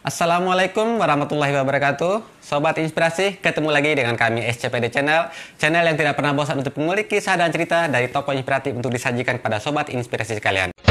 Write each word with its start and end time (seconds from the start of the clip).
Assalamualaikum 0.00 0.96
warahmatullahi 0.96 1.52
wabarakatuh. 1.60 2.24
Sobat 2.40 2.80
Inspirasi, 2.80 3.36
ketemu 3.36 3.68
lagi 3.68 3.92
dengan 3.92 4.16
kami 4.16 4.40
SCPD 4.48 4.88
Channel. 4.88 5.28
Channel 5.60 5.84
yang 5.92 5.96
tidak 6.00 6.16
pernah 6.16 6.32
bosan 6.32 6.56
untuk 6.56 6.72
mengulik 6.80 7.12
kisah 7.12 7.36
dan 7.36 7.52
cerita 7.52 7.84
dari 7.84 8.08
tokoh 8.08 8.32
inspiratif 8.32 8.72
untuk 8.72 8.88
disajikan 8.96 9.36
kepada 9.36 9.60
Sobat 9.60 9.92
Inspirasi 9.92 10.40
sekalian 10.40 10.89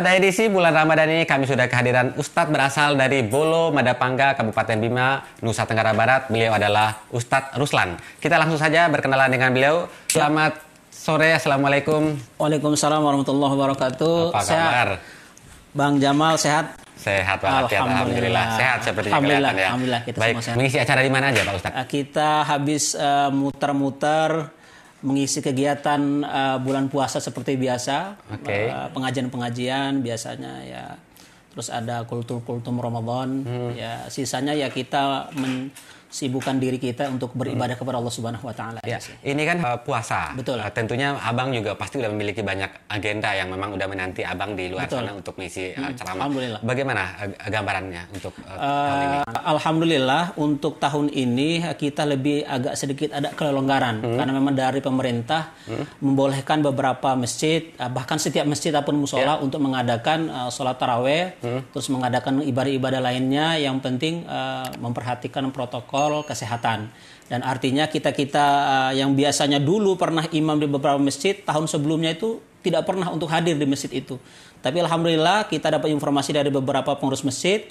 Pada 0.00 0.16
edisi 0.16 0.48
bulan 0.48 0.72
Ramadan 0.72 1.12
ini 1.12 1.28
kami 1.28 1.44
sudah 1.44 1.68
kehadiran 1.68 2.16
Ustadz 2.16 2.48
berasal 2.48 2.96
dari 2.96 3.20
Bolo, 3.20 3.68
Madapangga, 3.68 4.32
Kabupaten 4.32 4.80
Bima, 4.80 5.20
Nusa 5.44 5.68
Tenggara 5.68 5.92
Barat. 5.92 6.32
Beliau 6.32 6.56
adalah 6.56 7.04
Ustadz 7.12 7.52
Ruslan. 7.60 8.00
Kita 8.16 8.40
langsung 8.40 8.56
saja 8.56 8.88
berkenalan 8.88 9.28
dengan 9.28 9.52
beliau. 9.52 9.92
Selamat 10.08 10.56
sore, 10.88 11.36
Assalamualaikum. 11.36 12.16
Waalaikumsalam 12.40 12.96
warahmatullahi 12.96 13.52
wabarakatuh. 13.52 14.16
Apa 14.32 14.40
Sehat. 14.40 14.72
kabar? 14.72 14.88
Bang 15.76 16.00
Jamal 16.00 16.40
sehat? 16.40 16.80
Sehat 16.96 17.36
Pak 17.36 17.68
Alhamdulillah. 17.68 17.92
Alhamdulillah. 17.92 18.46
Sehat 18.56 18.78
seperti 18.80 19.08
Alhamdulillah, 19.12 19.52
kelihatan 19.52 19.60
ya. 19.60 19.68
Alhamdulillah, 19.68 20.00
kita 20.08 20.16
Baik, 20.16 20.32
semua 20.32 20.44
sehat. 20.48 20.56
mengisi 20.56 20.76
acara 20.80 21.00
di 21.04 21.10
mana 21.12 21.24
aja 21.28 21.40
Pak 21.44 21.54
Ustadz? 21.60 21.76
Uh, 21.76 21.86
Kita 21.92 22.30
habis 22.48 22.84
uh, 22.96 23.28
muter-muter 23.28 24.48
mengisi 25.00 25.40
kegiatan 25.40 26.00
uh, 26.24 26.56
bulan 26.60 26.92
puasa 26.92 27.18
seperti 27.18 27.56
biasa. 27.56 28.20
Oke. 28.36 28.68
Uh, 28.68 28.88
pengajian-pengajian 28.92 30.04
biasanya 30.04 30.52
ya. 30.64 30.84
Terus 31.50 31.68
ada 31.72 32.06
kultur-kultur 32.06 32.70
Ramadan. 32.78 33.42
Hmm. 33.42 33.70
Ya, 33.74 34.06
sisanya 34.06 34.54
ya 34.54 34.70
kita 34.70 35.34
mensibukkan 36.10 36.58
diri 36.58 36.74
kita 36.76 37.06
untuk 37.06 37.30
beribadah 37.38 37.78
kepada 37.78 38.02
Allah 38.02 38.10
Subhanahu 38.10 38.42
wa 38.42 38.50
taala. 38.50 38.82
Ya, 38.82 38.98
ini 39.22 39.46
kan 39.46 39.62
uh, 39.62 39.78
puasa. 39.78 40.34
Betul. 40.34 40.58
Uh, 40.58 40.66
tentunya 40.74 41.14
Abang 41.22 41.54
juga 41.54 41.78
pasti 41.78 42.02
udah 42.02 42.10
memiliki 42.10 42.42
banyak 42.42 42.90
agenda 42.90 43.30
yang 43.30 43.46
memang 43.46 43.78
udah 43.78 43.86
menanti 43.86 44.26
Abang 44.26 44.58
di 44.58 44.66
luar 44.66 44.90
Betul. 44.90 45.06
sana 45.06 45.14
untuk 45.14 45.38
mengisi 45.38 45.70
uh, 45.70 45.94
ceramah. 45.94 46.26
Alhamdulillah. 46.26 46.60
Bagaimana 46.66 47.02
uh, 47.14 47.30
gambarannya 47.46 48.02
untuk 48.10 48.34
uh, 48.42 48.58
tahun 48.58 48.98
ini? 48.98 49.16
Uh, 49.22 49.42
Alhamdulillah 49.54 50.22
untuk 50.34 50.82
tahun 50.82 51.06
ini 51.14 51.50
uh, 51.62 51.76
kita 51.78 52.02
lebih 52.02 52.42
agak 52.42 52.74
sedikit 52.74 53.14
ada 53.14 53.30
kelonggaran 53.30 53.92
Hmm. 54.00 54.16
karena 54.16 54.32
memang 54.32 54.54
dari 54.56 54.80
pemerintah 54.80 55.52
membolehkan 56.00 56.64
beberapa 56.64 57.12
masjid 57.14 57.70
uh, 57.76 57.86
bahkan 57.86 58.16
setiap 58.16 58.48
masjid 58.48 58.72
ataupun 58.72 58.96
musola 58.98 59.20
Ya. 59.20 59.36
untuk 59.38 59.60
mengadakan 59.60 60.26
uh, 60.26 60.48
sholat 60.50 60.80
taraweh 60.80 61.36
Hmm. 61.44 61.60
terus 61.70 61.86
mengadakan 61.92 62.40
ibadah-ibadah 62.40 62.98
lainnya 62.98 63.60
yang 63.60 63.78
penting 63.78 64.24
uh, 64.24 64.64
memperhatikan 64.80 65.44
protokol 65.52 65.99
kesehatan. 66.24 66.88
Dan 67.30 67.46
artinya 67.46 67.86
kita 67.86 68.10
kita 68.10 68.46
uh, 68.66 68.92
yang 68.96 69.14
biasanya 69.14 69.62
dulu 69.62 69.94
pernah 69.94 70.26
imam 70.34 70.58
di 70.58 70.66
beberapa 70.66 70.98
masjid 70.98 71.38
tahun 71.38 71.70
sebelumnya 71.70 72.18
itu 72.18 72.42
tidak 72.60 72.88
pernah 72.88 73.06
untuk 73.12 73.30
hadir 73.30 73.54
di 73.54 73.66
masjid 73.68 73.90
itu. 73.90 74.18
Tapi 74.60 74.82
alhamdulillah 74.82 75.48
kita 75.48 75.72
dapat 75.72 75.94
informasi 75.94 76.36
dari 76.36 76.50
beberapa 76.52 76.92
pengurus 76.98 77.24
masjid 77.24 77.64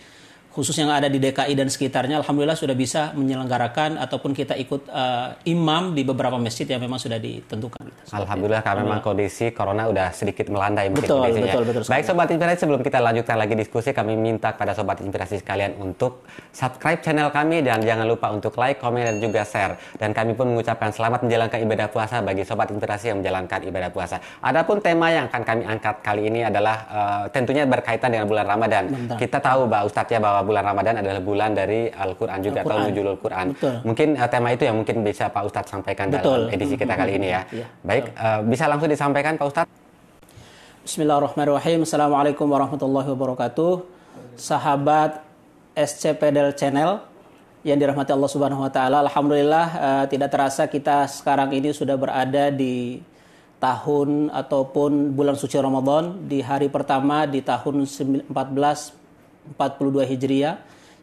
khusus 0.49 0.73
yang 0.81 0.89
ada 0.89 1.05
di 1.05 1.21
DKI 1.21 1.53
dan 1.53 1.69
sekitarnya 1.69 2.25
alhamdulillah 2.25 2.57
sudah 2.57 2.73
bisa 2.73 3.13
menyelenggarakan 3.13 4.01
ataupun 4.01 4.33
kita 4.33 4.57
ikut 4.57 4.89
uh, 4.89 5.37
imam 5.45 5.93
di 5.93 6.01
beberapa 6.01 6.41
masjid 6.41 6.65
yang 6.65 6.81
memang 6.81 6.97
sudah 6.97 7.21
ditentukan 7.21 7.79
Alhamdulillah 8.09 8.65
karena 8.65 8.81
memang 8.81 9.01
kondisi 9.05 9.53
corona 9.53 9.85
udah 9.85 10.09
sedikit 10.09 10.49
melandai 10.49 10.89
mungkin 10.89 11.05
Betul, 11.05 11.19
kondisinya. 11.21 11.53
betul, 11.53 11.63
betul 11.69 11.81
sekali. 11.85 11.95
Baik 12.01 12.05
sobat 12.09 12.27
inspirasi 12.33 12.59
sebelum 12.65 12.81
kita 12.81 12.97
lanjutkan 12.97 13.37
lagi 13.37 13.53
diskusi 13.53 13.89
kami 13.93 14.13
minta 14.17 14.49
kepada 14.57 14.73
sobat 14.73 14.97
inspirasi 15.05 15.35
sekalian 15.41 15.77
untuk 15.77 16.25
subscribe 16.49 17.01
channel 17.05 17.29
kami 17.29 17.61
dan 17.61 17.85
jangan 17.85 18.09
lupa 18.09 18.33
untuk 18.33 18.57
like, 18.57 18.81
komen 18.81 19.05
dan 19.05 19.17
juga 19.21 19.45
share. 19.45 19.77
Dan 20.01 20.17
kami 20.17 20.33
pun 20.33 20.49
mengucapkan 20.49 20.89
selamat 20.89 21.29
menjalankan 21.29 21.59
ibadah 21.61 21.87
puasa 21.93 22.25
bagi 22.25 22.41
sobat 22.41 22.73
inspirasi 22.73 23.13
yang 23.13 23.21
menjalankan 23.21 23.59
ibadah 23.69 23.89
puasa. 23.93 24.17
Adapun 24.41 24.81
tema 24.81 25.13
yang 25.13 25.29
akan 25.29 25.41
kami 25.45 25.63
angkat 25.69 25.95
kali 26.01 26.21
ini 26.33 26.41
adalah 26.49 26.75
uh, 26.89 27.23
tentunya 27.29 27.69
berkaitan 27.69 28.09
dengan 28.09 28.25
bulan 28.25 28.45
Ramadan. 28.49 28.89
Benar. 28.89 29.17
Kita 29.21 29.37
tahu 29.37 29.69
Mbak 29.69 29.81
Ustadz 29.85 30.13
ya 30.17 30.19
bahwa 30.19 30.38
bulan 30.43 30.63
Ramadan 30.65 31.01
adalah 31.01 31.21
bulan 31.21 31.51
dari 31.55 31.89
Al-Qur'an 31.89 32.39
juga 32.43 32.61
atau 32.61 32.77
Al-Qur'an. 32.77 32.91
nuzulul 32.91 33.19
Quran. 33.19 33.45
Betul. 33.55 33.75
Mungkin 33.85 34.07
uh, 34.17 34.29
tema 34.29 34.47
itu 34.53 34.63
yang 34.67 34.77
mungkin 34.79 34.95
bisa 35.03 35.29
Pak 35.31 35.43
Ustadz 35.47 35.71
sampaikan 35.71 36.07
Betul. 36.09 36.49
dalam 36.49 36.53
edisi 36.53 36.75
kita 36.75 36.93
kali 36.95 37.11
ini 37.17 37.27
ya. 37.31 37.41
Iya, 37.49 37.65
Baik, 37.85 38.05
uh, 38.15 38.39
bisa 38.47 38.63
langsung 38.67 38.89
disampaikan 38.89 39.33
Pak 39.37 39.47
Ustadz? 39.47 39.71
Bismillahirrahmanirrahim 40.79 41.85
Assalamualaikum 41.85 42.49
warahmatullahi 42.49 43.07
wabarakatuh 43.13 43.71
Sahabat 44.39 45.21
SCPDL 45.77 46.57
Channel 46.57 47.05
yang 47.67 47.75
dirahmati 47.75 48.15
Allah 48.15 48.31
Subhanahu 48.31 48.63
wa 48.63 48.71
taala. 48.71 49.03
Alhamdulillah 49.03 49.67
eh, 49.75 50.05
tidak 50.07 50.31
terasa 50.31 50.63
kita 50.71 51.05
sekarang 51.11 51.51
ini 51.51 51.75
sudah 51.75 51.99
berada 51.99 52.47
di 52.47 53.03
tahun 53.59 54.31
ataupun 54.31 55.11
bulan 55.13 55.35
suci 55.35 55.59
Ramadan 55.59 56.23
di 56.31 56.39
hari 56.39 56.71
pertama 56.71 57.27
di 57.27 57.43
tahun 57.43 57.83
1442 59.55 60.11
Hijriah 60.15 60.55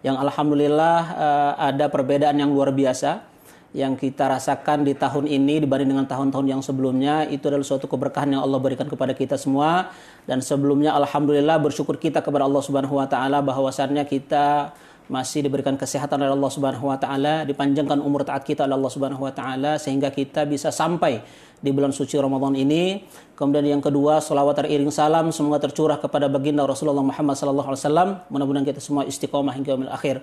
yang 0.05 0.17
alhamdulillah 0.21 0.99
eh, 1.15 1.53
ada 1.75 1.87
perbedaan 1.89 2.37
yang 2.37 2.53
luar 2.53 2.71
biasa 2.71 3.37
yang 3.77 3.93
kita 3.93 4.25
rasakan 4.33 4.89
di 4.89 4.97
tahun 4.97 5.29
ini 5.29 5.61
dibanding 5.61 5.93
dengan 5.93 6.09
tahun-tahun 6.09 6.47
yang 6.49 6.63
sebelumnya. 6.65 7.29
Itu 7.29 7.53
adalah 7.53 7.67
suatu 7.67 7.85
keberkahan 7.85 8.33
yang 8.33 8.41
Allah 8.41 8.57
berikan 8.57 8.89
kepada 8.89 9.13
kita 9.13 9.37
semua. 9.37 9.93
Dan 10.25 10.41
sebelumnya 10.41 10.97
alhamdulillah 10.97 11.61
bersyukur 11.61 12.01
kita 12.01 12.25
kepada 12.25 12.49
Allah 12.49 12.65
Subhanahu 12.65 12.97
wa 12.97 13.05
taala 13.05 13.45
bahwasannya 13.45 14.09
kita 14.09 14.73
masih 15.07 15.47
diberikan 15.47 15.79
kesehatan 15.79 16.19
oleh 16.19 16.35
Allah 16.35 16.51
Subhanahu 16.51 16.89
wa 16.89 16.99
taala, 16.99 17.45
dipanjangkan 17.47 18.01
umur 18.01 18.27
taat 18.27 18.43
kita 18.43 18.67
oleh 18.67 18.75
Allah 18.75 18.91
Subhanahu 18.91 19.23
wa 19.23 19.31
taala 19.31 19.79
sehingga 19.79 20.11
kita 20.11 20.49
bisa 20.49 20.75
sampai 20.75 21.23
di 21.67 21.75
bulan 21.75 21.91
suci 21.91 22.15
Ramadan 22.15 22.55
ini. 22.55 23.03
Kemudian 23.35 23.67
yang 23.67 23.83
kedua, 23.83 24.23
salawat 24.23 24.63
teriring 24.63 24.95
salam 24.95 25.35
semoga 25.35 25.67
tercurah 25.67 25.99
kepada 25.99 26.31
baginda 26.31 26.63
Rasulullah 26.63 27.03
Muhammad 27.03 27.35
sallallahu 27.35 27.75
alaihi 27.75 27.83
wasallam. 27.83 28.09
Mudah-mudahan 28.31 28.65
kita 28.71 28.79
semua 28.79 29.03
istiqomah 29.03 29.51
hingga 29.59 29.75
akhir. 29.91 30.23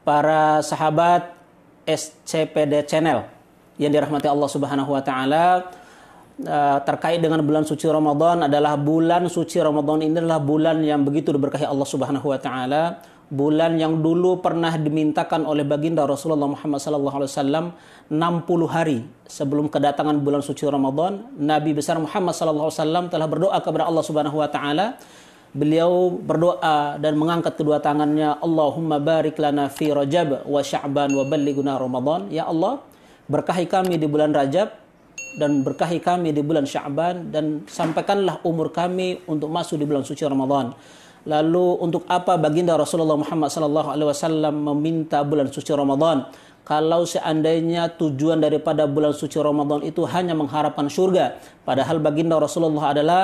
Para 0.00 0.64
sahabat 0.64 1.36
SCPD 1.84 2.88
Channel 2.88 3.28
yang 3.76 3.92
dirahmati 3.92 4.28
Allah 4.28 4.48
Subhanahu 4.48 4.90
wa 4.92 5.02
taala 5.04 5.68
eh, 6.40 6.78
terkait 6.88 7.20
dengan 7.20 7.44
bulan 7.44 7.68
suci 7.68 7.84
Ramadan 7.84 8.48
adalah 8.48 8.80
bulan 8.80 9.28
suci 9.28 9.60
Ramadan 9.60 10.04
ini 10.04 10.16
adalah 10.16 10.40
bulan 10.40 10.80
yang 10.80 11.04
begitu 11.04 11.32
diberkahi 11.36 11.68
Allah 11.68 11.88
Subhanahu 11.88 12.26
wa 12.28 12.40
taala 12.40 13.00
bulan 13.30 13.78
yang 13.78 14.02
dulu 14.02 14.42
pernah 14.42 14.74
dimintakan 14.74 15.46
oleh 15.46 15.62
baginda 15.62 16.02
Rasulullah 16.02 16.50
Muhammad 16.50 16.82
wasallam 16.82 17.72
60 18.10 18.18
hari 18.66 19.06
sebelum 19.30 19.70
kedatangan 19.70 20.18
bulan 20.18 20.42
suci 20.42 20.66
Ramadan 20.66 21.30
Nabi 21.38 21.70
besar 21.72 22.02
Muhammad 22.02 22.34
wasallam 22.34 23.06
telah 23.06 23.30
berdoa 23.30 23.58
kepada 23.62 23.86
Allah 23.86 24.02
Subhanahu 24.02 24.42
wa 24.42 24.50
taala 24.50 24.98
Beliau 25.50 26.14
berdoa 26.14 26.94
dan 27.02 27.18
mengangkat 27.18 27.58
kedua 27.58 27.82
tangannya, 27.82 28.38
Allahumma 28.38 29.02
barik 29.02 29.34
lana 29.34 29.66
fi 29.66 29.90
Rajab 29.90 30.46
wa 30.46 30.62
Sya'ban 30.62 31.10
wa 31.10 31.26
ballighna 31.26 31.74
Ramadan. 31.74 32.30
Ya 32.30 32.46
Allah, 32.46 32.78
berkahi 33.26 33.66
kami 33.66 33.98
di 33.98 34.06
bulan 34.06 34.30
Rajab 34.30 34.70
dan 35.42 35.66
berkahi 35.66 35.98
kami 35.98 36.30
di 36.30 36.46
bulan 36.46 36.70
Sya'ban 36.70 37.34
dan 37.34 37.66
sampaikanlah 37.66 38.46
umur 38.46 38.70
kami 38.70 39.26
untuk 39.26 39.50
masuk 39.50 39.74
di 39.74 39.90
bulan 39.90 40.06
suci 40.06 40.22
Ramadan. 40.22 40.70
Lalu 41.28 41.84
untuk 41.84 42.08
apa 42.08 42.40
baginda 42.40 42.76
Rasulullah 42.80 43.20
Muhammad 43.20 43.52
wasallam 43.52 44.54
meminta 44.72 45.20
bulan 45.20 45.52
suci 45.52 45.68
Ramadan? 45.76 46.24
Kalau 46.64 47.02
seandainya 47.02 47.92
tujuan 47.98 48.38
daripada 48.38 48.86
bulan 48.86 49.10
suci 49.10 49.36
Ramadan 49.42 49.82
itu 49.82 50.06
hanya 50.06 50.38
mengharapkan 50.38 50.86
surga, 50.86 51.40
padahal 51.66 51.98
baginda 51.98 52.38
Rasulullah 52.38 52.94
adalah 52.94 53.22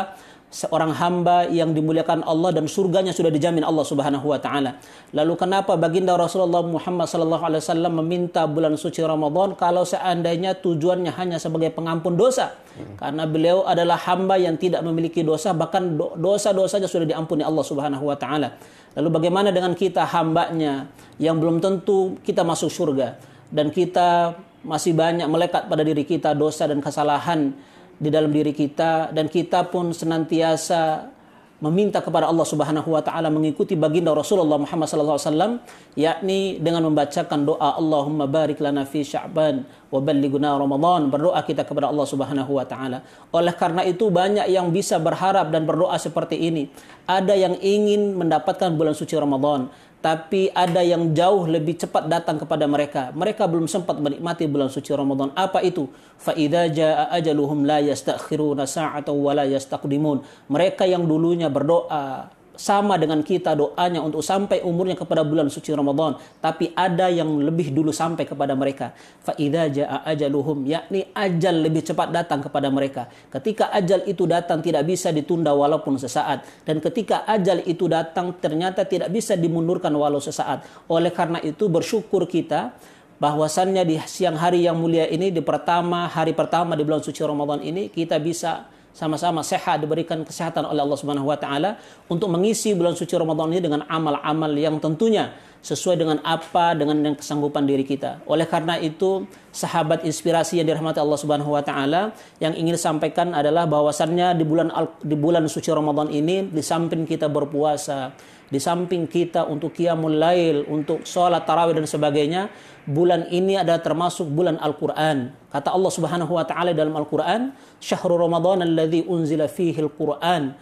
seorang 0.56 0.97
hamba 0.97 1.44
yang 1.53 1.76
dimuliakan 1.76 2.25
Allah 2.25 2.49
dan 2.56 2.64
surganya 2.64 3.12
sudah 3.12 3.29
dijamin 3.29 3.61
Allah 3.61 3.85
Subhanahu 3.85 4.25
wa 4.32 4.41
taala. 4.41 4.81
Lalu 5.12 5.37
kenapa 5.37 5.76
baginda 5.76 6.17
Rasulullah 6.17 6.64
Muhammad 6.64 7.05
sallallahu 7.12 7.44
alaihi 7.44 7.61
wasallam 7.61 7.93
meminta 8.00 8.49
bulan 8.49 8.73
suci 8.81 9.05
Ramadan 9.05 9.53
kalau 9.53 9.85
seandainya 9.85 10.56
tujuannya 10.56 11.12
hanya 11.12 11.37
sebagai 11.37 11.76
pengampun 11.76 12.17
dosa? 12.17 12.56
Karena 12.97 13.29
beliau 13.29 13.69
adalah 13.69 14.00
hamba 14.08 14.41
yang 14.41 14.56
tidak 14.56 14.81
memiliki 14.81 15.20
dosa 15.20 15.53
bahkan 15.53 15.93
do- 15.93 16.17
dosa-dosanya 16.17 16.88
sudah 16.88 17.05
diampuni 17.05 17.44
Allah 17.44 17.64
Subhanahu 17.64 18.08
wa 18.08 18.17
taala. 18.17 18.56
Lalu 18.97 19.12
bagaimana 19.12 19.53
dengan 19.53 19.76
kita 19.76 20.08
hambanya 20.08 20.88
yang 21.20 21.37
belum 21.37 21.61
tentu 21.61 22.17
kita 22.25 22.41
masuk 22.41 22.73
surga 22.73 23.20
dan 23.53 23.69
kita 23.69 24.41
masih 24.64 24.97
banyak 24.97 25.29
melekat 25.29 25.69
pada 25.69 25.85
diri 25.85 26.08
kita 26.08 26.32
dosa 26.32 26.64
dan 26.64 26.81
kesalahan 26.81 27.53
di 27.96 28.08
dalam 28.12 28.28
diri 28.28 28.52
kita 28.52 29.10
dan 29.12 29.26
kita 29.32 29.69
pun 29.72 29.93
senantiasa 29.93 31.16
meminta 31.56 32.04
kepada 32.04 32.28
Allah 32.28 32.44
Subhanahu 32.44 32.93
wa 32.93 33.00
taala 33.00 33.32
mengikuti 33.32 33.72
baginda 33.72 34.12
Rasulullah 34.12 34.60
Muhammad 34.60 34.93
sallallahu 34.93 35.16
alaihi 35.16 35.28
wasallam 35.32 35.52
yakni 35.96 36.60
dengan 36.60 36.84
membacakan 36.93 37.48
doa 37.48 37.81
Allahumma 37.81 38.28
barik 38.28 38.60
lana 38.60 38.84
fi 38.84 39.00
Sya'ban 39.00 39.64
wa 39.88 39.96
ballighna 39.96 40.52
Ramadan 40.52 41.08
berdoa 41.08 41.40
kita 41.40 41.64
kepada 41.64 41.88
Allah 41.88 42.04
Subhanahu 42.04 42.60
wa 42.60 42.64
taala. 42.69 43.00
Oleh 43.32 43.56
karena 43.56 43.88
itu 43.88 44.12
banyak 44.12 44.52
yang 44.52 44.69
bisa 44.69 45.00
berharap 45.00 45.48
dan 45.48 45.64
berdoa 45.64 45.96
seperti 45.96 46.37
ini. 46.37 46.69
Ada 47.08 47.32
yang 47.32 47.56
ingin 47.56 48.20
mendapatkan 48.20 48.76
bulan 48.76 48.93
suci 48.93 49.16
Ramadan 49.16 49.72
tapi 50.06 50.55
ada 50.55 50.87
yang 50.87 51.11
jauh 51.19 51.50
lebih 51.50 51.82
cepat 51.82 52.06
datang 52.06 52.38
kepada 52.38 52.62
mereka. 52.70 53.11
Mereka 53.11 53.43
belum 53.50 53.67
sempat 53.67 53.99
menikmati 53.99 54.47
bulan 54.47 54.70
suci 54.70 54.94
Ramadan. 54.94 55.35
Apa 55.35 55.67
itu? 55.67 55.91
Fa 56.14 56.31
idza 56.31 56.70
jaa 56.70 57.11
ajaluhum 57.11 57.67
la 57.67 57.82
yastakhiruna 57.82 58.70
sa'atan 58.70 59.11
wa 59.11 59.35
la 59.35 59.50
yastaqdimun. 59.50 60.23
Mereka 60.47 60.87
yang 60.87 61.11
dulunya 61.11 61.50
berdoa 61.50 62.31
sama 62.56 62.97
dengan 62.97 63.20
kita 63.20 63.53
doanya 63.55 64.00
untuk 64.00 64.25
sampai 64.25 64.64
umurnya 64.64 64.97
kepada 64.97 65.23
bulan 65.23 65.53
suci 65.53 65.70
Ramadan 65.76 66.17
tapi 66.41 66.73
ada 66.73 67.12
yang 67.12 67.29
lebih 67.41 67.70
dulu 67.70 67.93
sampai 67.93 68.25
kepada 68.25 68.56
mereka. 68.56 68.97
Fa 69.23 69.37
jaa 69.37 70.03
ajaluhum 70.08 70.64
yakni 70.67 71.06
ajal 71.12 71.62
lebih 71.62 71.85
cepat 71.85 72.11
datang 72.11 72.41
kepada 72.43 72.73
mereka. 72.73 73.08
Ketika 73.29 73.70
ajal 73.70 74.03
itu 74.08 74.25
datang 74.25 74.64
tidak 74.64 74.88
bisa 74.88 75.12
ditunda 75.12 75.53
walaupun 75.53 76.00
sesaat. 76.00 76.43
Dan 76.64 76.81
ketika 76.81 77.29
ajal 77.29 77.62
itu 77.64 77.87
datang 77.87 78.35
ternyata 78.37 78.82
tidak 78.88 79.12
bisa 79.12 79.37
dimundurkan 79.37 79.93
walau 79.94 80.19
sesaat. 80.19 80.64
Oleh 80.88 81.12
karena 81.12 81.38
itu 81.44 81.69
bersyukur 81.69 82.25
kita 82.26 82.75
bahwasannya 83.17 83.82
di 83.88 83.97
siang 84.05 84.37
hari 84.37 84.69
yang 84.69 84.76
mulia 84.76 85.08
ini 85.08 85.32
di 85.32 85.41
pertama 85.41 86.05
hari 86.05 86.37
pertama 86.37 86.76
di 86.76 86.85
bulan 86.85 87.00
suci 87.00 87.25
Ramadan 87.25 87.64
ini 87.64 87.88
kita 87.88 88.20
bisa 88.20 88.69
sama-sama 88.96 89.44
sehat 89.44 89.84
diberikan 89.84 90.25
kesehatan 90.25 90.64
oleh 90.64 90.81
Allah 90.81 90.96
Subhanahu 90.96 91.28
wa 91.28 91.37
taala 91.37 91.76
untuk 92.08 92.32
mengisi 92.32 92.72
bulan 92.72 92.96
suci 92.96 93.12
Ramadan 93.12 93.52
ini 93.52 93.60
dengan 93.60 93.84
amal-amal 93.84 94.48
yang 94.56 94.81
tentunya 94.81 95.37
sesuai 95.60 96.00
dengan 96.00 96.19
apa 96.25 96.72
dengan 96.72 97.02
yang 97.04 97.16
kesanggupan 97.19 97.66
diri 97.69 97.82
kita. 97.84 98.25
Oleh 98.25 98.48
karena 98.48 98.81
itu, 98.81 99.28
sahabat 99.50 100.06
inspirasi 100.06 100.62
yang 100.62 100.70
dirahmati 100.70 101.02
Allah 101.02 101.19
Subhanahu 101.19 101.52
wa 101.52 101.60
taala 101.60 102.16
yang 102.40 102.56
ingin 102.56 102.78
disampaikan 102.78 103.37
adalah 103.37 103.69
bahwasannya 103.69 104.32
di 104.32 104.44
bulan 104.48 104.72
di 105.04 105.16
bulan 105.19 105.44
suci 105.44 105.69
Ramadan 105.69 106.08
ini 106.08 106.48
di 106.48 106.62
samping 106.64 107.04
kita 107.04 107.28
berpuasa, 107.28 108.16
di 108.46 108.62
samping 108.62 109.10
kita 109.10 109.43
untuk 109.46 109.75
qiyamul 109.75 110.14
lail, 110.14 110.62
untuk 110.70 111.02
sholat 111.02 111.43
tarawih 111.43 111.75
dan 111.75 111.87
sebagainya, 111.87 112.46
bulan 112.87 113.26
ini 113.34 113.58
adalah 113.58 113.82
termasuk 113.82 114.31
bulan 114.31 114.54
Al-Quran. 114.62 115.34
Kata 115.50 115.75
Allah 115.75 115.90
Subhanahu 115.90 116.31
wa 116.31 116.46
taala 116.46 116.70
dalam 116.70 116.94
Al-Quran, 116.94 117.50
"Syahrul 117.82 118.22
Ramadan 118.22 118.62
alladzi 118.62 119.02
unzila 119.02 119.50
fihi 119.50 119.82
Al-Quran." 119.82 120.54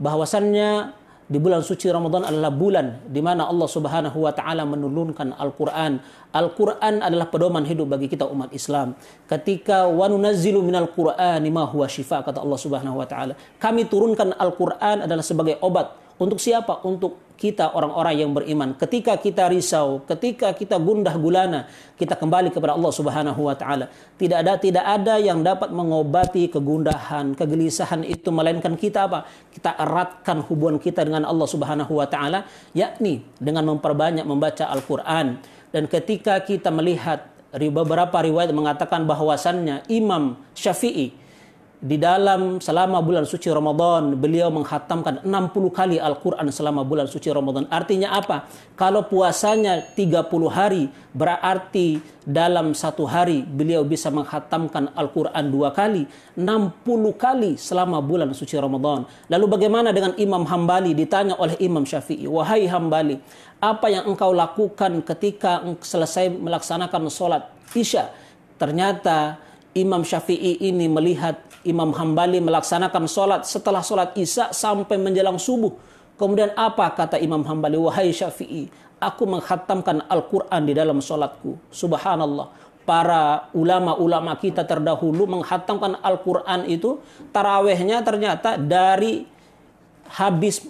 Bahwasannya 0.00 0.96
di 1.26 1.42
bulan 1.42 1.58
suci 1.58 1.90
Ramadan 1.90 2.22
adalah 2.22 2.54
bulan 2.54 3.02
di 3.10 3.18
mana 3.18 3.50
Allah 3.50 3.66
Subhanahu 3.66 4.14
wa 4.14 4.30
taala 4.30 4.62
menurunkan 4.62 5.34
Al-Qur'an. 5.34 5.98
Al-Qur'an 6.30 7.02
adalah 7.02 7.26
pedoman 7.26 7.66
hidup 7.66 7.90
bagi 7.90 8.06
kita 8.06 8.30
umat 8.30 8.54
Islam. 8.54 8.94
Ketika 9.26 9.90
wa 9.90 10.06
nunazzilu 10.06 10.62
minal 10.62 10.86
Qur'ani 10.88 11.50
ma 11.50 11.66
huwa 11.66 11.90
syifa 11.90 12.22
kata 12.22 12.40
Allah 12.40 12.60
Subhanahu 12.62 12.96
wa 13.02 13.06
taala. 13.10 13.34
Kami 13.58 13.90
turunkan 13.90 14.38
Al-Qur'an 14.38 15.02
adalah 15.02 15.26
sebagai 15.26 15.58
obat 15.60 16.05
untuk 16.16 16.40
siapa? 16.40 16.80
Untuk 16.88 17.26
kita 17.36 17.76
orang-orang 17.76 18.16
yang 18.16 18.32
beriman. 18.32 18.72
Ketika 18.80 19.20
kita 19.20 19.52
risau, 19.52 20.00
ketika 20.08 20.56
kita 20.56 20.80
gundah 20.80 21.12
gulana, 21.20 21.68
kita 22.00 22.16
kembali 22.16 22.48
kepada 22.48 22.72
Allah 22.72 22.92
Subhanahu 22.92 23.40
wa 23.44 23.52
taala. 23.52 23.92
Tidak 24.16 24.40
ada 24.40 24.56
tidak 24.56 24.80
ada 24.80 25.20
yang 25.20 25.44
dapat 25.44 25.68
mengobati 25.68 26.48
kegundahan, 26.48 27.36
kegelisahan 27.36 28.08
itu 28.08 28.32
melainkan 28.32 28.72
kita 28.80 29.04
apa? 29.04 29.28
Kita 29.52 29.76
eratkan 29.76 30.40
hubungan 30.48 30.80
kita 30.80 31.04
dengan 31.04 31.28
Allah 31.28 31.44
Subhanahu 31.44 31.92
wa 32.00 32.08
taala, 32.08 32.48
yakni 32.72 33.20
dengan 33.36 33.68
memperbanyak 33.76 34.24
membaca 34.24 34.72
Al-Qur'an. 34.72 35.36
Dan 35.68 35.92
ketika 35.92 36.40
kita 36.40 36.72
melihat 36.72 37.28
beberapa 37.52 38.16
riwayat 38.16 38.48
mengatakan 38.56 39.04
bahwasannya 39.04 39.84
Imam 39.92 40.40
Syafi'i 40.56 41.25
di 41.76 42.00
dalam 42.00 42.56
selama 42.56 43.04
bulan 43.04 43.28
suci 43.28 43.52
Ramadan 43.52 44.16
beliau 44.16 44.48
menghatamkan 44.48 45.20
60 45.20 45.52
kali 45.76 46.00
Al-Quran 46.00 46.48
selama 46.48 46.80
bulan 46.88 47.04
suci 47.04 47.28
Ramadan. 47.28 47.68
Artinya 47.68 48.16
apa? 48.16 48.48
Kalau 48.80 49.04
puasanya 49.04 49.84
30 49.92 50.24
hari 50.48 50.88
berarti 51.12 52.00
dalam 52.24 52.72
satu 52.72 53.04
hari 53.04 53.44
beliau 53.44 53.84
bisa 53.84 54.08
menghatamkan 54.08 54.88
Al-Quran 54.96 55.44
dua 55.52 55.68
kali. 55.76 56.08
60 56.32 56.80
kali 57.14 57.60
selama 57.60 58.00
bulan 58.00 58.32
suci 58.32 58.56
Ramadan. 58.56 59.04
Lalu 59.28 59.44
bagaimana 59.44 59.92
dengan 59.92 60.16
Imam 60.16 60.48
Hambali? 60.48 60.96
Ditanya 60.96 61.36
oleh 61.36 61.60
Imam 61.60 61.84
Syafi'i. 61.84 62.24
Wahai 62.24 62.64
Hambali, 62.64 63.20
apa 63.60 63.92
yang 63.92 64.08
engkau 64.08 64.32
lakukan 64.32 65.04
ketika 65.04 65.60
selesai 65.84 66.32
melaksanakan 66.32 67.12
sholat 67.12 67.52
Isya? 67.76 68.08
Ternyata 68.56 69.45
Imam 69.76 70.00
Syafi'i 70.00 70.72
ini 70.72 70.88
melihat 70.88 71.36
Imam 71.68 71.92
Hambali 71.92 72.40
melaksanakan 72.40 73.04
sholat 73.04 73.44
setelah 73.44 73.84
sholat 73.84 74.16
isya 74.16 74.48
sampai 74.48 74.96
menjelang 74.96 75.36
subuh. 75.36 75.76
Kemudian 76.16 76.56
apa 76.56 76.88
kata 76.96 77.20
Imam 77.20 77.44
Hambali? 77.44 77.76
Wahai 77.76 78.08
Syafi'i, 78.08 78.72
aku 78.96 79.28
menghatamkan 79.28 80.08
Al-Quran 80.08 80.62
di 80.64 80.72
dalam 80.72 81.04
sholatku. 81.04 81.60
Subhanallah. 81.68 82.64
Para 82.86 83.50
ulama-ulama 83.52 84.38
kita 84.40 84.64
terdahulu 84.64 85.28
menghatamkan 85.28 86.00
Al-Quran 86.00 86.64
itu, 86.70 87.02
tarawehnya 87.34 88.00
ternyata 88.00 88.56
dari 88.56 89.28
habis 90.08 90.64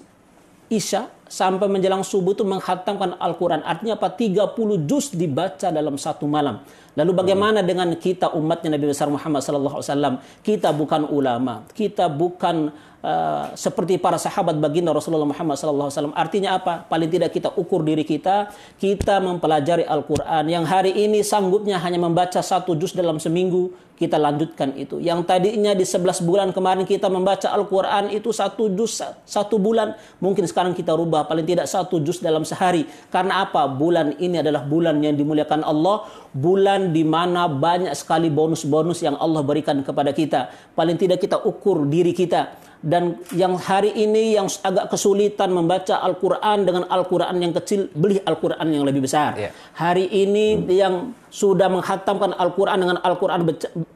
Isya 0.66 1.06
sampai 1.26 1.67
menjelang 1.67 2.06
subuh 2.06 2.32
itu 2.32 2.46
menghatamkan 2.46 3.19
Al-Quran. 3.19 3.62
Artinya 3.67 3.99
apa? 3.99 4.14
30 4.14 4.87
juz 4.87 5.11
dibaca 5.12 5.69
dalam 5.75 5.99
satu 5.99 6.25
malam. 6.31 6.62
Lalu 6.96 7.12
bagaimana 7.12 7.61
hmm. 7.61 7.69
dengan 7.69 7.88
kita 7.99 8.32
umatnya 8.32 8.78
Nabi 8.78 8.87
besar 8.88 9.11
Muhammad 9.12 9.44
wasallam? 9.44 10.23
Kita 10.40 10.73
bukan 10.73 11.05
ulama, 11.11 11.67
kita 11.76 12.08
bukan 12.08 12.73
uh, 13.02 13.52
seperti 13.58 13.98
para 14.00 14.16
sahabat 14.16 14.56
baginda 14.56 14.93
Rasulullah 14.94 15.28
Muhammad 15.28 15.56
wasallam. 15.58 16.16
Artinya 16.16 16.56
apa? 16.56 16.84
Paling 16.87 17.10
tidak 17.10 17.34
kita 17.34 17.52
ukur 17.56 17.82
diri 17.82 18.06
kita, 18.06 18.52
kita 18.81 19.20
mempelajari 19.20 19.84
Al-Qur'an. 19.84 20.46
Yang 20.46 20.64
hari 20.69 20.93
ini 20.94 21.20
sanggupnya 21.20 21.81
hanya 21.82 22.00
membaca 22.00 22.40
satu 22.40 22.78
juz 22.78 22.94
dalam 22.94 23.20
seminggu, 23.20 23.72
kita 23.96 24.20
lanjutkan 24.20 24.76
itu. 24.76 25.00
Yang 25.00 25.25
tadinya 25.25 25.72
di 25.72 25.82
11 25.82 26.20
bulan 26.20 26.48
kemarin 26.52 26.84
kita 26.84 27.08
membaca 27.08 27.48
Al-Quran 27.48 28.12
itu 28.12 28.28
satu 28.31 28.69
juz 28.76 29.00
satu 29.25 29.56
bulan. 29.56 29.96
Mungkin 30.20 30.44
sekarang 30.44 30.76
kita 30.76 30.92
rubah 30.92 31.25
paling 31.25 31.49
tidak 31.49 31.66
satu 31.66 31.99
juz 32.04 32.20
dalam 32.20 32.44
sehari. 32.44 32.84
Karena 33.08 33.49
apa? 33.49 33.64
Bulan 33.66 34.20
ini 34.20 34.44
adalah 34.44 34.69
bulan 34.69 35.00
yang 35.00 35.16
dimuliakan 35.16 35.64
Allah. 35.64 36.04
Bulan 36.37 36.92
di 36.92 37.02
mana 37.02 37.49
banyak 37.49 37.96
sekali 37.96 38.28
bonus-bonus 38.28 39.00
yang 39.00 39.16
Allah 39.16 39.40
berikan 39.40 39.81
kepada 39.81 40.12
kita. 40.12 40.52
Paling 40.76 41.00
tidak 41.00 41.25
kita 41.25 41.40
ukur 41.40 41.88
diri 41.88 42.12
kita. 42.12 42.65
Dan 42.84 43.19
yang 43.32 43.56
hari 43.56 43.90
ini 43.97 44.37
yang 44.37 44.47
agak 44.62 44.92
kesulitan 44.92 45.50
membaca 45.50 45.97
Al-Quran 46.00 46.68
dengan 46.68 46.85
Al-Quran 46.87 47.35
yang 47.40 47.52
kecil, 47.56 47.88
beli 47.97 48.21
Al-Quran 48.21 48.66
yang 48.68 48.85
lebih 48.85 49.04
besar. 49.09 49.33
Yeah. 49.35 49.52
Hari 49.75 50.06
ini 50.06 50.61
hmm. 50.61 50.68
yang 50.71 50.95
sudah 51.33 51.73
menghatamkan 51.73 52.37
Al-Quran 52.37 52.78
dengan 52.85 52.99
Al-Quran 53.00 53.42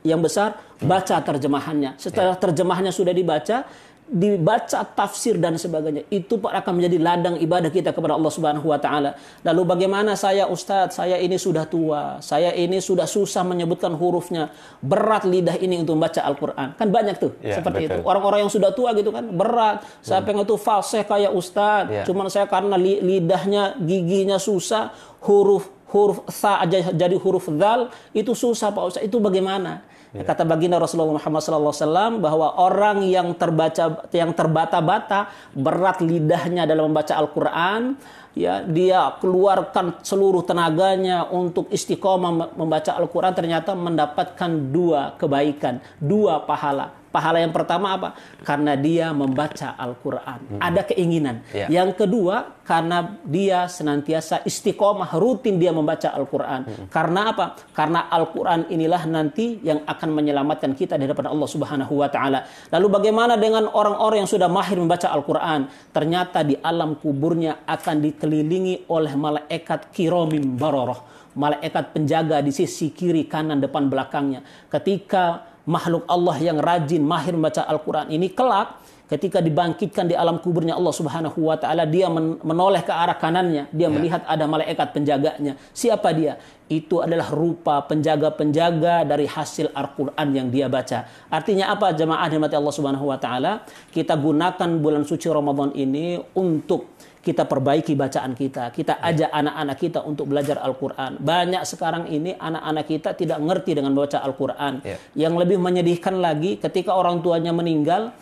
yang 0.03 0.21
besar, 0.25 0.57
baca 0.81 1.17
terjemahannya. 1.21 2.01
Setelah 2.01 2.35
yeah. 2.35 2.43
terjemahannya 2.43 2.93
sudah 2.93 3.13
dibaca, 3.13 3.69
dibaca 4.11 4.83
tafsir 4.83 5.39
dan 5.39 5.55
sebagainya 5.55 6.03
itu 6.11 6.35
akan 6.43 6.73
menjadi 6.75 6.99
ladang 6.99 7.39
ibadah 7.39 7.71
kita 7.71 7.95
kepada 7.95 8.19
Allah 8.19 8.33
Subhanahu 8.35 8.67
wa 8.67 8.75
taala. 8.83 9.15
Lalu 9.47 9.63
bagaimana 9.63 10.19
saya 10.19 10.51
Ustadz, 10.51 10.99
saya 10.99 11.15
ini 11.15 11.39
sudah 11.39 11.71
tua, 11.71 12.19
saya 12.19 12.51
ini 12.51 12.83
sudah 12.83 13.07
susah 13.07 13.47
menyebutkan 13.47 13.95
hurufnya, 13.95 14.51
berat 14.83 15.23
lidah 15.23 15.55
ini 15.63 15.79
untuk 15.79 15.95
membaca 15.95 16.27
Al-Qur'an. 16.27 16.75
Kan 16.75 16.91
banyak 16.91 17.23
tuh 17.23 17.39
ya, 17.39 17.63
seperti 17.63 17.87
betul. 17.87 18.03
itu. 18.03 18.11
Orang-orang 18.11 18.39
yang 18.43 18.53
sudah 18.53 18.75
tua 18.75 18.91
gitu 18.99 19.15
kan, 19.15 19.31
berat. 19.31 19.87
Saya 20.03 20.21
hmm. 20.21 20.27
pengen 20.27 20.43
itu 20.43 20.59
fasih 20.59 21.07
kayak 21.07 21.31
Ustadz, 21.31 21.95
ya. 21.95 22.03
cuman 22.03 22.27
saya 22.27 22.51
karena 22.51 22.75
lidahnya, 22.83 23.79
giginya 23.79 24.43
susah, 24.43 24.91
huruf 25.23 25.71
huruf 25.91 26.23
sa 26.31 26.63
aja 26.63 26.95
jadi 26.95 27.19
huruf 27.19 27.51
dal 27.59 27.91
itu 28.15 28.35
susah 28.35 28.71
Pak 28.75 28.83
Ustadz. 28.95 29.07
Itu 29.07 29.19
bagaimana? 29.19 29.83
Ya. 30.11 30.27
Kata 30.27 30.43
baginda 30.43 30.75
Rasulullah 30.83 31.23
Muhammad 31.23 31.39
SAW 31.39 32.19
bahwa 32.19 32.59
orang 32.59 33.07
yang 33.07 33.31
terbaca 33.39 34.11
yang 34.11 34.35
terbata-bata 34.35 35.31
berat 35.55 36.03
lidahnya 36.03 36.67
dalam 36.67 36.91
membaca 36.91 37.15
Al-Quran, 37.15 37.95
ya 38.35 38.67
dia 38.67 39.15
keluarkan 39.23 40.03
seluruh 40.03 40.43
tenaganya 40.43 41.31
untuk 41.31 41.71
istiqomah 41.71 42.59
membaca 42.59 42.99
Al-Quran 42.99 43.39
ternyata 43.39 43.71
mendapatkan 43.79 44.51
dua 44.75 45.15
kebaikan, 45.15 45.79
dua 46.03 46.43
pahala. 46.43 47.00
Pahala 47.11 47.43
yang 47.43 47.51
pertama 47.51 47.99
apa? 47.99 48.15
Karena 48.47 48.79
dia 48.79 49.11
membaca 49.11 49.75
Al-Quran. 49.75 50.39
Hmm. 50.47 50.61
Ada 50.63 50.87
keinginan. 50.87 51.43
Yeah. 51.51 51.67
Yang 51.83 52.07
kedua, 52.07 52.63
karena 52.63 53.19
dia 53.27 53.67
senantiasa 53.67 54.47
istiqomah, 54.47 55.11
rutin 55.19 55.59
dia 55.59 55.75
membaca 55.75 56.15
Al-Quran. 56.15 56.61
Hmm. 56.71 56.87
Karena 56.87 57.35
apa? 57.35 57.59
Karena 57.75 58.07
Al-Quran 58.07 58.71
inilah 58.71 59.03
nanti 59.11 59.59
yang 59.67 59.83
akan 59.83 60.09
menyelamatkan 60.15 60.71
kita 60.79 60.95
dari 60.95 61.11
hadapan 61.11 61.35
Allah 61.35 61.49
Subhanahu 61.51 61.99
wa 61.99 62.07
Ta'ala. 62.07 62.47
Lalu, 62.71 62.87
bagaimana 62.87 63.35
dengan 63.35 63.67
orang-orang 63.67 64.23
yang 64.23 64.31
sudah 64.31 64.47
mahir 64.47 64.79
membaca 64.79 65.11
Al-Quran? 65.11 65.67
Ternyata 65.91 66.47
di 66.47 66.55
alam 66.63 66.95
kuburnya 66.95 67.67
akan 67.67 68.07
dikelilingi 68.07 68.87
oleh 68.87 69.19
malaikat 69.19 69.91
kiromim 69.91 70.55
baroroh 70.55 71.11
malaikat 71.35 71.95
penjaga 71.95 72.43
di 72.43 72.51
sisi 72.51 72.91
kiri, 72.91 73.31
kanan, 73.31 73.63
depan, 73.63 73.87
belakangnya. 73.87 74.43
Ketika 74.67 75.50
makhluk 75.71 76.03
Allah 76.11 76.37
yang 76.43 76.59
rajin, 76.59 77.07
mahir 77.07 77.39
membaca 77.39 77.63
Al-Quran 77.63 78.11
ini 78.11 78.35
kelak 78.35 78.80
ketika 79.11 79.43
dibangkitkan 79.43 80.07
di 80.07 80.15
alam 80.15 80.39
kuburnya 80.39 80.79
Allah 80.79 80.95
Subhanahu 80.95 81.51
wa 81.51 81.59
taala 81.59 81.83
dia 81.83 82.07
menoleh 82.47 82.87
ke 82.87 82.95
arah 82.95 83.19
kanannya 83.19 83.67
dia 83.75 83.91
ya. 83.91 83.93
melihat 83.93 84.23
ada 84.23 84.47
malaikat 84.47 84.95
penjaganya 84.95 85.59
siapa 85.75 86.15
dia 86.15 86.39
itu 86.71 87.03
adalah 87.03 87.27
rupa 87.35 87.83
penjaga-penjaga 87.91 89.03
dari 89.03 89.27
hasil 89.27 89.75
Al-Qur'an 89.75 90.31
yang 90.31 90.55
dia 90.55 90.71
baca 90.71 91.11
artinya 91.27 91.75
apa 91.75 91.91
jemaah 91.91 92.31
mati 92.39 92.55
Allah 92.55 92.75
Subhanahu 92.75 93.11
wa 93.11 93.19
taala 93.19 93.67
kita 93.91 94.15
gunakan 94.15 94.71
bulan 94.79 95.03
suci 95.03 95.27
Ramadan 95.27 95.75
ini 95.75 96.15
untuk 96.39 96.95
kita 97.21 97.45
perbaiki 97.45 97.93
bacaan 97.93 98.33
kita, 98.33 98.73
kita 98.73 98.97
ya. 98.97 99.13
ajak 99.13 99.31
anak-anak 99.31 99.77
kita 99.77 100.01
untuk 100.09 100.33
belajar 100.33 100.57
Al-Quran. 100.65 101.21
Banyak 101.21 101.69
sekarang 101.69 102.09
ini 102.09 102.33
anak-anak 102.33 102.85
kita 102.89 103.13
tidak 103.13 103.39
ngerti 103.45 103.77
dengan 103.77 103.93
baca 103.93 104.25
Al-Quran. 104.25 104.81
Yeah. 104.81 105.29
Yang 105.29 105.35
lebih 105.45 105.59
menyedihkan 105.61 106.17
lagi 106.17 106.57
ketika 106.57 106.97
orang 106.97 107.21
tuanya 107.21 107.53
meninggal, 107.53 108.17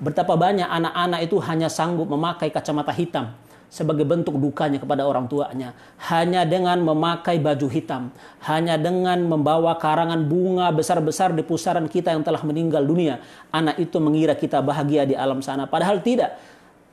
betapa 0.00 0.34
banyak 0.34 0.66
anak-anak 0.66 1.20
itu 1.28 1.36
hanya 1.44 1.68
sanggup 1.68 2.08
memakai 2.08 2.48
kacamata 2.48 2.90
hitam 2.90 3.36
sebagai 3.70 4.02
bentuk 4.02 4.34
dukanya 4.34 4.82
kepada 4.82 5.06
orang 5.06 5.30
tuanya. 5.30 5.72
Hanya 6.10 6.42
dengan 6.42 6.82
memakai 6.82 7.38
baju 7.38 7.70
hitam, 7.70 8.10
hanya 8.42 8.74
dengan 8.74 9.22
membawa 9.30 9.78
karangan 9.78 10.26
bunga 10.26 10.74
besar-besar 10.74 11.30
di 11.30 11.46
pusaran 11.46 11.86
kita 11.86 12.10
yang 12.10 12.26
telah 12.26 12.42
meninggal 12.42 12.82
dunia, 12.82 13.22
anak 13.54 13.78
itu 13.78 14.02
mengira 14.02 14.34
kita 14.34 14.58
bahagia 14.58 15.06
di 15.06 15.14
alam 15.14 15.38
sana. 15.38 15.70
Padahal 15.70 16.02
tidak 16.02 16.34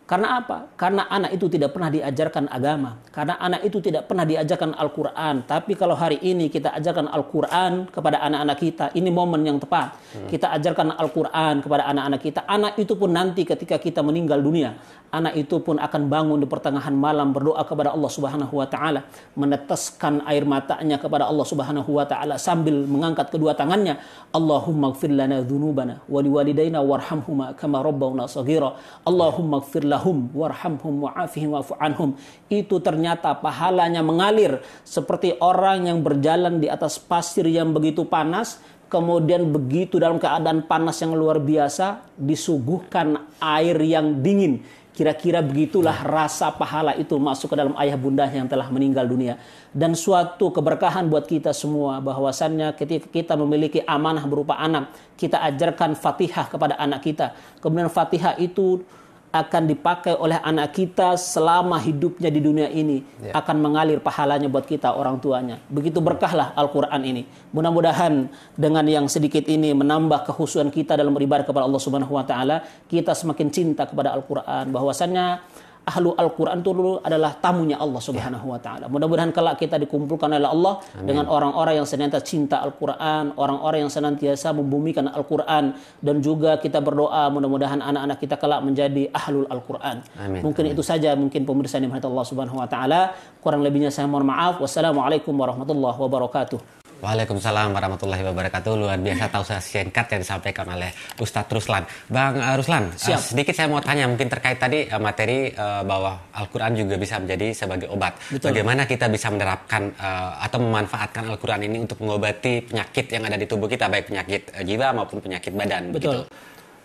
karena 0.07 0.39
apa? 0.39 0.71
Karena 0.79 1.03
anak 1.11 1.35
itu 1.35 1.51
tidak 1.51 1.75
pernah 1.75 1.91
diajarkan 1.91 2.47
agama. 2.47 2.95
Karena 3.11 3.35
anak 3.43 3.67
itu 3.67 3.83
tidak 3.83 4.07
pernah 4.07 4.23
diajarkan 4.23 4.71
Al-Quran. 4.79 5.43
Tapi 5.43 5.75
kalau 5.75 5.99
hari 5.99 6.23
ini 6.23 6.47
kita 6.47 6.71
ajarkan 6.79 7.11
Al-Quran 7.11 7.91
kepada 7.91 8.23
anak-anak 8.23 8.55
kita, 8.55 8.85
ini 8.95 9.11
momen 9.11 9.43
yang 9.43 9.59
tepat. 9.59 9.99
Hmm. 10.15 10.31
Kita 10.31 10.55
ajarkan 10.55 10.95
Al-Quran 10.95 11.59
kepada 11.59 11.91
anak-anak 11.91 12.21
kita. 12.23 12.47
Anak 12.47 12.79
itu 12.79 12.95
pun 12.95 13.11
nanti 13.11 13.43
ketika 13.43 13.75
kita 13.75 13.99
meninggal 13.99 14.39
dunia, 14.39 14.79
anak 15.11 15.39
itu 15.39 15.59
pun 15.63 15.79
akan 15.79 16.11
bangun 16.11 16.39
di 16.43 16.47
pertengahan 16.47 16.91
malam 16.91 17.31
berdoa 17.31 17.63
kepada 17.63 17.95
Allah 17.95 18.11
Subhanahu 18.11 18.53
wa 18.59 18.67
taala, 18.67 19.07
meneteskan 19.35 20.23
air 20.27 20.43
matanya 20.43 20.99
kepada 20.99 21.27
Allah 21.27 21.43
Subhanahu 21.47 21.89
wa 21.95 22.03
taala 22.07 22.35
sambil 22.35 22.83
mengangkat 22.87 23.31
kedua 23.31 23.55
tangannya, 23.55 23.99
Allahumma 24.35 24.91
ighfir 24.91 25.11
lana 25.11 25.43
dzunubana 25.43 26.03
wa 26.07 26.19
liwalidayna 26.19 26.83
warhamhuma 26.83 27.55
kama 27.55 27.79
rabbawna 27.79 28.27
shaghira. 28.27 28.75
Allahumma 29.07 29.63
ighfir 29.63 29.87
lahum 29.97 30.29
warhamhum 30.29 31.09
wa'afihim 31.09 31.57
wa'fu 31.57 31.73
anhum 31.81 32.13
itu 32.53 32.77
ternyata 32.77 33.33
pahalanya 33.33 34.05
mengalir 34.05 34.61
seperti 34.85 35.33
orang 35.41 35.89
yang 35.89 36.05
berjalan 36.05 36.61
di 36.61 36.69
atas 36.69 37.01
pasir 37.01 37.49
yang 37.49 37.73
begitu 37.73 38.05
panas 38.05 38.61
kemudian 38.87 39.49
begitu 39.49 39.97
dalam 39.97 40.21
keadaan 40.21 40.69
panas 40.69 41.01
yang 41.01 41.17
luar 41.17 41.41
biasa 41.41 42.13
disuguhkan 42.15 43.33
air 43.41 43.75
yang 43.81 44.21
dingin 44.21 44.61
Kira-kira 44.97 45.45
begitulah 45.45 45.93
rasa 46.01 46.49
pahala 46.49 46.97
itu 46.97 47.21
masuk 47.21 47.53
ke 47.53 47.55
dalam 47.61 47.77
ayah 47.77 47.93
bunda 47.93 48.25
yang 48.25 48.49
telah 48.49 48.65
meninggal 48.73 49.05
dunia. 49.05 49.37
Dan 49.69 49.93
suatu 49.93 50.49
keberkahan 50.49 51.05
buat 51.05 51.29
kita 51.29 51.53
semua 51.53 52.01
bahwasannya 52.01 52.73
ketika 52.73 53.05
kita 53.05 53.37
memiliki 53.37 53.85
amanah 53.85 54.25
berupa 54.25 54.57
anak, 54.57 54.89
kita 55.13 55.37
ajarkan 55.53 55.93
Fatihah 55.93 56.49
kepada 56.49 56.81
anak 56.81 57.05
kita. 57.05 57.37
Kemudian 57.61 57.93
Fatihah 57.93 58.41
itu 58.41 58.81
akan 59.27 59.63
dipakai 59.67 60.15
oleh 60.15 60.39
anak 60.39 60.71
kita 60.71 61.19
selama 61.19 61.75
hidupnya 61.83 62.31
di 62.31 62.39
dunia 62.39 62.71
ini 62.71 63.03
ya. 63.19 63.35
akan 63.35 63.59
mengalir 63.59 63.99
pahalanya 63.99 64.47
buat 64.47 64.63
kita 64.63 64.95
orang 64.95 65.19
tuanya. 65.19 65.59
Begitu 65.67 65.99
berkahlah 65.99 66.55
Al-Qur'an 66.55 67.03
ini. 67.03 67.27
Mudah-mudahan 67.51 68.31
dengan 68.55 68.87
yang 68.87 69.05
sedikit 69.11 69.43
ini 69.51 69.75
menambah 69.75 70.31
kehusuan 70.31 70.71
kita 70.71 70.95
dalam 70.95 71.11
beribadah 71.11 71.43
kepada 71.43 71.67
Allah 71.67 71.81
Subhanahu 71.81 72.15
wa 72.15 72.23
taala 72.23 72.63
kita 72.87 73.11
semakin 73.11 73.47
cinta 73.51 73.83
kepada 73.83 74.15
Al-Qur'an. 74.15 74.71
Bahwasannya 74.71 75.43
ahlu 75.87 76.11
Al-Quran 76.11 76.59
itu 76.59 76.71
dulu 76.75 76.99
adalah 76.99 77.31
tamunya 77.39 77.79
Allah 77.79 78.01
Subhanahu 78.03 78.51
wa 78.51 78.59
taala. 78.59 78.91
Mudah-mudahan 78.91 79.31
kelak 79.31 79.55
kita 79.55 79.79
dikumpulkan 79.79 80.27
oleh 80.35 80.43
Allah 80.43 80.83
Amin. 80.99 81.07
dengan 81.07 81.25
orang-orang 81.31 81.79
yang 81.79 81.87
senantiasa 81.87 82.27
cinta 82.27 82.59
Al-Quran, 82.59 83.39
orang-orang 83.39 83.87
yang 83.87 83.91
senantiasa 83.91 84.51
membumikan 84.51 85.07
Al-Quran 85.07 85.79
dan 86.03 86.15
juga 86.19 86.59
kita 86.59 86.83
berdoa 86.83 87.31
mudah-mudahan 87.31 87.79
anak-anak 87.79 88.17
kita 88.19 88.35
kelak 88.35 88.59
menjadi 88.67 89.07
ahlul 89.15 89.47
Al-Quran. 89.47 90.03
Mungkin 90.43 90.63
Amin. 90.67 90.75
itu 90.75 90.83
saja 90.83 91.15
mungkin 91.15 91.47
pemirsa 91.47 91.79
yang 91.79 91.95
Allah 91.95 92.25
Subhanahu 92.27 92.59
wa 92.59 92.67
taala. 92.67 93.15
Kurang 93.39 93.63
lebihnya 93.63 93.87
saya 93.87 94.11
mohon 94.11 94.27
maaf. 94.27 94.59
Wassalamualaikum 94.59 95.31
warahmatullahi 95.31 95.95
wabarakatuh. 95.95 96.76
Waalaikumsalam 96.97 97.77
warahmatullahi 97.77 98.25
wabarakatuh. 98.25 98.73
Luar 98.73 98.97
biasa 98.97 99.29
tahu 99.29 99.43
saya 99.45 99.61
singkat 99.61 100.09
yang 100.17 100.21
disampaikan 100.25 100.65
oleh 100.65 100.89
Ustadz 101.21 101.53
Ruslan. 101.53 101.85
Bang 102.09 102.41
uh, 102.41 102.57
Ruslan, 102.57 102.89
Uh, 102.97 103.15
sedikit 103.21 103.53
saya 103.53 103.69
mau 103.69 103.79
tanya 103.79 104.09
mungkin 104.09 104.27
terkait 104.27 104.57
tadi 104.57 104.89
uh, 104.89 104.97
materi 104.97 105.53
uh, 105.53 105.85
bahwa 105.85 106.17
Al-Quran 106.33 106.73
juga 106.73 106.97
bisa 106.97 107.21
menjadi 107.21 107.53
sebagai 107.53 107.87
obat. 107.93 108.17
Betul. 108.33 108.49
Bagaimana 108.51 108.89
kita 108.89 109.05
bisa 109.07 109.29
menerapkan 109.29 109.93
uh, 109.95 110.41
atau 110.41 110.57
memanfaatkan 110.57 111.23
Al-Quran 111.29 111.69
ini 111.69 111.77
untuk 111.85 112.01
mengobati 112.01 112.65
penyakit 112.65 113.05
yang 113.13 113.23
ada 113.29 113.37
di 113.37 113.45
tubuh 113.45 113.69
kita, 113.69 113.85
baik 113.87 114.09
penyakit 114.09 114.41
uh, 114.57 114.63
jiwa 114.65 114.87
maupun 114.97 115.21
penyakit 115.21 115.53
badan. 115.53 115.93
Betul. 115.93 116.25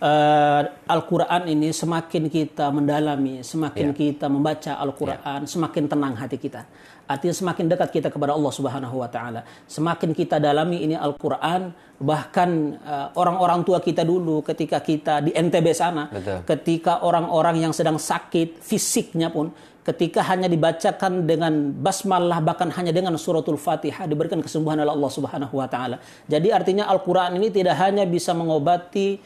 Uh, 0.03 0.61
Al-Quran 0.91 1.47
ini 1.47 1.71
semakin 1.71 2.27
kita 2.27 2.67
mendalami, 2.69 3.39
semakin 3.39 3.95
yeah. 3.95 3.97
kita 3.97 4.25
membaca 4.27 4.75
Al-Quran, 4.75 5.41
yeah. 5.43 5.47
semakin 5.47 5.83
tenang 5.87 6.13
hati 6.19 6.37
kita 6.37 6.67
Artinya 7.03 7.35
semakin 7.35 7.67
dekat 7.67 7.89
kita 7.91 8.07
kepada 8.07 8.31
Allah 8.31 8.53
Subhanahu 8.53 9.03
wa 9.03 9.09
taala. 9.11 9.43
Semakin 9.67 10.15
kita 10.15 10.39
dalami 10.39 10.87
ini 10.87 10.95
Al-Qur'an, 10.95 11.75
bahkan 11.99 12.79
uh, 12.79 13.11
orang-orang 13.19 13.67
tua 13.67 13.83
kita 13.83 14.07
dulu 14.07 14.39
ketika 14.39 14.79
kita 14.79 15.19
di 15.19 15.35
NTB 15.35 15.67
sana, 15.75 16.07
Betul. 16.07 16.47
ketika 16.47 17.03
orang-orang 17.03 17.59
yang 17.59 17.75
sedang 17.75 17.99
sakit 17.99 18.63
fisiknya 18.63 19.27
pun 19.27 19.51
ketika 19.83 20.23
hanya 20.31 20.47
dibacakan 20.47 21.27
dengan 21.27 21.75
basmalah 21.75 22.39
bahkan 22.39 22.71
hanya 22.71 22.95
dengan 22.95 23.19
suratul 23.19 23.59
Fatihah 23.59 24.07
diberikan 24.07 24.39
kesembuhan 24.39 24.79
oleh 24.79 24.95
Allah 24.95 25.11
Subhanahu 25.11 25.59
wa 25.59 25.67
taala. 25.67 25.99
Jadi 26.23 26.55
artinya 26.55 26.87
Al-Qur'an 26.87 27.35
ini 27.35 27.51
tidak 27.51 27.75
hanya 27.83 28.07
bisa 28.07 28.31
mengobati 28.31 29.19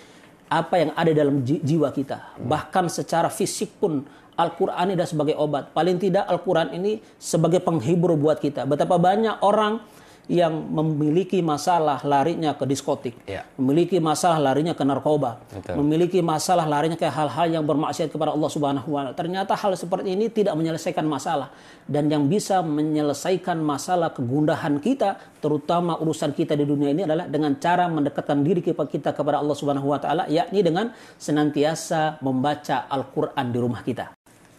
apa 0.48 0.76
yang 0.82 0.92
ada 0.96 1.12
dalam 1.12 1.44
jiwa 1.44 1.92
kita, 1.92 2.40
bahkan 2.40 2.88
secara 2.88 3.28
fisik 3.28 3.78
pun 3.78 4.08
Al-Quran 4.38 4.86
ini 4.88 4.94
adalah 4.94 5.10
sebagai 5.10 5.36
obat. 5.36 5.74
Paling 5.74 5.98
tidak 5.98 6.30
Al-Quran 6.30 6.78
ini 6.78 7.02
sebagai 7.18 7.58
penghibur 7.60 8.14
buat 8.14 8.38
kita. 8.38 8.70
Betapa 8.70 9.02
banyak 9.02 9.42
orang 9.42 9.82
yang 10.28 10.52
memiliki 10.52 11.40
masalah 11.40 12.04
larinya 12.04 12.52
ke 12.52 12.68
diskotik, 12.68 13.16
ya. 13.24 13.48
memiliki 13.56 13.96
masalah 14.04 14.36
larinya 14.36 14.76
ke 14.76 14.84
narkoba, 14.84 15.40
Betul. 15.48 15.80
memiliki 15.80 16.20
masalah 16.20 16.68
larinya 16.68 17.00
ke 17.00 17.08
hal-hal 17.08 17.48
yang 17.48 17.64
bermaksiat 17.64 18.12
kepada 18.12 18.36
Allah 18.36 18.52
Subhanahu 18.52 18.92
wa 18.92 19.08
taala. 19.08 19.16
Ternyata 19.16 19.56
hal 19.56 19.72
seperti 19.80 20.20
ini 20.20 20.28
tidak 20.28 20.60
menyelesaikan 20.60 21.08
masalah 21.08 21.48
dan 21.88 22.12
yang 22.12 22.28
bisa 22.28 22.60
menyelesaikan 22.60 23.56
masalah 23.64 24.12
kegundahan 24.12 24.84
kita, 24.84 25.16
terutama 25.40 25.96
urusan 25.96 26.36
kita 26.36 26.60
di 26.60 26.68
dunia 26.68 26.92
ini 26.92 27.08
adalah 27.08 27.32
dengan 27.32 27.56
cara 27.56 27.88
mendekatkan 27.88 28.44
diri 28.44 28.60
kita 28.60 29.16
kepada 29.16 29.40
Allah 29.40 29.56
Subhanahu 29.56 29.96
wa 29.96 30.00
taala 30.04 30.28
yakni 30.28 30.60
dengan 30.60 30.92
senantiasa 31.16 32.20
membaca 32.20 32.84
Al-Qur'an 32.92 33.48
di 33.48 33.60
rumah 33.64 33.80
kita. 33.80 34.17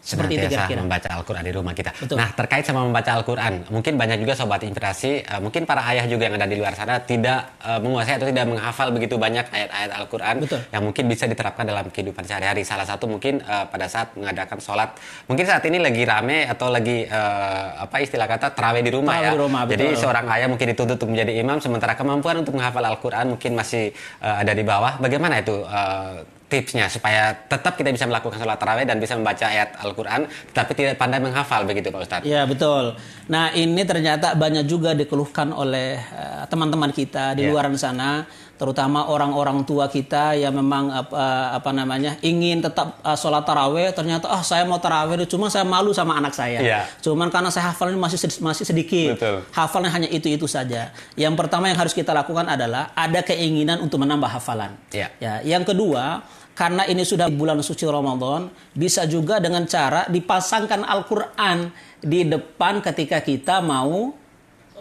Seperti 0.08 0.40
itu 0.40 0.48
kira-kira. 0.48 0.80
membaca 0.80 1.08
Al-Quran 1.20 1.44
di 1.44 1.52
rumah 1.52 1.76
kita. 1.76 1.92
Betul. 1.92 2.16
Nah, 2.16 2.32
terkait 2.32 2.64
sama 2.64 2.80
membaca 2.80 3.10
Al-Quran, 3.12 3.68
mungkin 3.68 4.00
banyak 4.00 4.24
juga 4.24 4.32
sobat 4.40 4.64
inspirasi, 4.64 5.20
uh, 5.28 5.40
mungkin 5.44 5.68
para 5.68 5.84
ayah 5.92 6.08
juga 6.08 6.32
yang 6.32 6.40
ada 6.40 6.48
di 6.48 6.56
luar 6.56 6.72
sana 6.72 6.96
tidak 7.04 7.60
uh, 7.60 7.76
menguasai 7.76 8.16
atau 8.16 8.28
tidak 8.32 8.48
menghafal 8.48 8.88
begitu 8.88 9.20
banyak 9.20 9.44
ayat-ayat 9.52 9.90
Al-Quran 10.00 10.36
yang 10.48 10.82
mungkin 10.88 11.04
bisa 11.12 11.28
diterapkan 11.28 11.68
dalam 11.68 11.92
kehidupan 11.92 12.24
sehari-hari. 12.24 12.64
Salah 12.64 12.88
satu 12.88 13.04
mungkin 13.04 13.44
uh, 13.44 13.68
pada 13.68 13.84
saat 13.84 14.16
mengadakan 14.16 14.56
sholat, 14.64 14.96
mungkin 15.28 15.44
saat 15.44 15.60
ini 15.68 15.76
lagi 15.76 16.02
rame 16.08 16.48
atau 16.48 16.72
lagi 16.72 17.04
uh, 17.04 17.84
apa 17.84 18.00
istilah 18.00 18.24
kata 18.24 18.56
terawih 18.56 18.80
di 18.80 18.92
rumah 18.96 19.20
ya. 19.20 19.36
Di 19.36 19.40
rumah, 19.44 19.68
Jadi 19.68 19.92
seorang 19.92 20.24
ayah 20.32 20.48
mungkin 20.48 20.72
dituntut 20.72 20.96
untuk 20.96 21.12
menjadi 21.12 21.36
imam, 21.36 21.60
sementara 21.60 21.92
kemampuan 21.92 22.40
untuk 22.40 22.56
menghafal 22.56 22.80
Al-Quran 22.80 23.36
mungkin 23.36 23.52
masih 23.52 23.92
uh, 24.24 24.40
ada 24.40 24.56
di 24.56 24.64
bawah. 24.64 24.96
Bagaimana 24.96 25.44
itu? 25.44 25.68
Uh, 25.68 26.37
tipsnya 26.48 26.88
supaya 26.88 27.36
tetap 27.36 27.76
kita 27.76 27.92
bisa 27.92 28.08
melakukan 28.08 28.40
sholat 28.40 28.56
tarawih 28.56 28.88
dan 28.88 28.96
bisa 28.96 29.14
membaca 29.14 29.44
ayat 29.44 29.76
Al-Quran 29.84 30.24
tapi 30.56 30.72
tidak 30.72 30.96
pandai 30.96 31.20
menghafal 31.20 31.68
begitu 31.68 31.92
Pak 31.92 32.00
Ustadz 32.02 32.24
Iya 32.26 32.48
betul 32.48 32.96
nah 33.28 33.52
ini 33.52 33.84
ternyata 33.84 34.32
banyak 34.32 34.64
juga 34.64 34.96
dikeluhkan 34.96 35.52
oleh 35.52 36.00
uh, 36.00 36.48
teman-teman 36.48 36.88
kita 36.90 37.36
di 37.36 37.44
yeah. 37.44 37.52
luar 37.52 37.68
sana 37.76 38.24
terutama 38.58 39.06
orang-orang 39.06 39.62
tua 39.62 39.86
kita 39.86 40.34
yang 40.34 40.50
memang 40.50 40.90
apa, 40.90 41.54
apa 41.54 41.70
namanya 41.70 42.18
ingin 42.26 42.58
tetap 42.58 42.98
uh, 43.06 43.14
sholat 43.14 43.46
taraweh 43.46 43.94
ternyata 43.94 44.26
ah 44.26 44.42
saya 44.42 44.66
mau 44.66 44.82
taraweh 44.82 45.22
cuma 45.30 45.46
saya 45.46 45.62
malu 45.62 45.94
sama 45.94 46.18
anak 46.18 46.34
saya 46.34 46.58
Iya. 46.58 46.80
cuman 46.98 47.30
karena 47.30 47.54
saya 47.54 47.70
hafalnya 47.70 47.94
masih 47.94 48.18
sed- 48.18 48.42
masih 48.42 48.66
sedikit 48.66 49.14
Betul. 49.14 49.46
hafalnya 49.54 49.94
hanya 49.94 50.08
itu 50.10 50.26
itu 50.26 50.50
saja 50.50 50.90
yang 51.14 51.38
pertama 51.38 51.70
yang 51.70 51.78
harus 51.78 51.94
kita 51.94 52.10
lakukan 52.10 52.50
adalah 52.50 52.90
ada 52.98 53.22
keinginan 53.22 53.78
untuk 53.78 54.02
menambah 54.02 54.26
hafalan 54.26 54.74
Iya. 54.90 55.08
ya 55.22 55.34
yang 55.46 55.62
kedua 55.62 56.26
karena 56.58 56.82
ini 56.90 57.06
sudah 57.06 57.30
bulan 57.30 57.62
suci 57.62 57.86
Ramadan 57.86 58.50
bisa 58.74 59.06
juga 59.06 59.38
dengan 59.38 59.62
cara 59.70 60.10
dipasangkan 60.10 60.82
Al-Qur'an 60.82 61.70
di 62.02 62.26
depan 62.26 62.82
ketika 62.82 63.22
kita 63.22 63.62
mau 63.62 64.17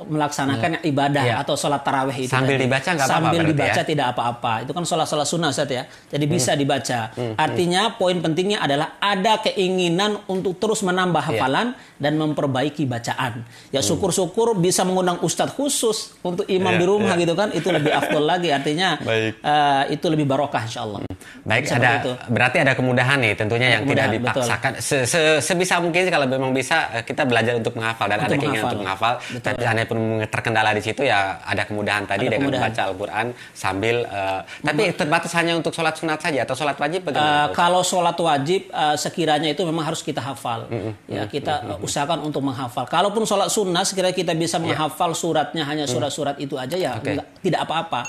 melaksanakan 0.04 0.84
ibadah 0.84 1.24
Iya. 1.24 1.36
atau 1.42 1.54
sholat 1.54 1.82
tarawih 1.82 2.14
itu 2.16 2.30
Sambil 2.30 2.56
tadi. 2.56 2.64
dibaca 2.64 2.90
nggak 2.90 3.02
apa-apa 3.04 3.18
sambil 3.20 3.40
berarti 3.40 3.52
dibaca 3.52 3.74
ya? 3.76 3.84
tidak 3.84 4.08
apa-apa 4.08 4.54
itu 4.62 4.72
kan 4.72 4.84
sholat-sholat 4.84 5.26
sunnah 5.26 5.50
Ustaz 5.50 5.68
ya 5.68 5.84
jadi 6.08 6.24
Hmm. 6.24 6.34
bisa 6.34 6.52
dibaca 6.54 7.00
artinya 7.36 7.82
poin 7.92 8.18
pentingnya 8.18 8.60
adalah 8.60 8.98
ada 8.98 9.40
keinginan 9.40 10.22
untuk 10.26 10.58
terus 10.58 10.82
menambah 10.82 11.24
Iya. 11.24 11.30
hafalan 11.34 11.68
dan 11.98 12.14
memperbaiki 12.16 12.86
bacaan 12.86 13.42
ya 13.70 13.80
Hmm. 13.80 13.88
syukur-syukur 13.88 14.54
bisa 14.56 14.82
mengundang 14.82 15.18
ustadz 15.20 15.52
khusus 15.52 16.14
untuk 16.22 16.46
imam 16.46 16.70
Iya, 16.70 16.78
di 16.78 16.86
rumah 16.86 17.14
iya. 17.14 17.22
gitu 17.22 17.34
kan 17.34 17.50
itu 17.52 17.68
lebih 17.68 17.90
afdol 17.92 18.26
lagi 18.32 18.50
artinya 18.50 19.00
Baik. 19.00 19.34
eh, 19.40 19.84
itu 19.92 20.06
lebih 20.06 20.26
barokah 20.26 20.64
insyaallah 20.64 21.02
Baik, 21.44 21.64
Seperti 21.64 21.80
ada 21.80 21.92
itu. 21.98 22.12
berarti 22.30 22.58
ada 22.60 22.74
kemudahan 22.74 23.18
nih 23.18 23.34
tentunya 23.34 23.68
yang 23.72 23.84
tidak 23.84 24.12
dipaksakan. 24.12 24.72
Se- 24.80 25.08
se- 25.08 25.40
sebisa 25.40 25.80
mungkin 25.80 26.04
kalau 26.08 26.28
memang 26.28 26.52
bisa 26.52 26.92
eh, 26.92 27.04
kita 27.04 27.24
belajar 27.24 27.56
untuk 27.56 27.72
menghafal 27.74 28.04
dan 28.06 28.20
Untuk 28.20 28.28
ada 28.28 28.36
keinginan 28.38 28.52
menghafal. 28.60 28.68
untuk 28.68 28.82
menghafal. 28.84 29.14
Betul. 29.32 29.44
Tapi 29.48 29.64
pun 29.88 29.98
terkendala 30.26 30.70
di 30.70 30.82
situ 30.82 31.02
ya 31.02 31.20
ada 31.42 31.64
kemudahan 31.64 32.04
tadi 32.04 32.24
Ada 32.24 32.32
dengan 32.32 32.44
kemudahan. 32.46 32.70
membaca 32.70 32.82
Al-Qur'an 32.86 33.26
sambil 33.52 33.96
eh, 34.04 34.40
tapi 34.62 34.84
terbatas 34.92 35.32
hanya 35.34 35.54
untuk 35.54 35.72
sholat 35.72 35.94
sunat 35.94 36.20
saja 36.20 36.44
atau 36.44 36.54
sholat 36.54 36.76
wajib 36.76 37.02
bagaimana? 37.04 37.48
Ustaz? 37.48 37.56
kalau 37.56 37.82
sholat 37.82 38.18
wajib 38.18 38.62
eh, 38.68 38.96
sekiranya 38.96 39.50
itu 39.50 39.64
memang 39.64 39.86
harus 39.86 40.02
kita 40.02 40.20
hafal 40.20 40.68
ya 41.08 41.24
kita 41.26 41.54
eh, 41.66 41.78
usahakan 41.80 42.22
untuk 42.22 42.42
menghafal 42.42 42.84
kalaupun 42.86 43.24
sholat 43.24 43.48
sunnah 43.48 43.82
sekiranya 43.82 44.14
kita 44.14 44.34
bisa 44.34 44.58
menghafal 44.58 45.12
suratnya 45.12 45.64
hanya 45.64 45.86
surat-surat 45.86 46.36
itu 46.38 46.54
aja 46.56 46.76
ya 46.76 46.92
Oke. 46.94 47.16
enggak- 47.16 47.30
tidak 47.42 47.62
apa-apa 47.64 48.02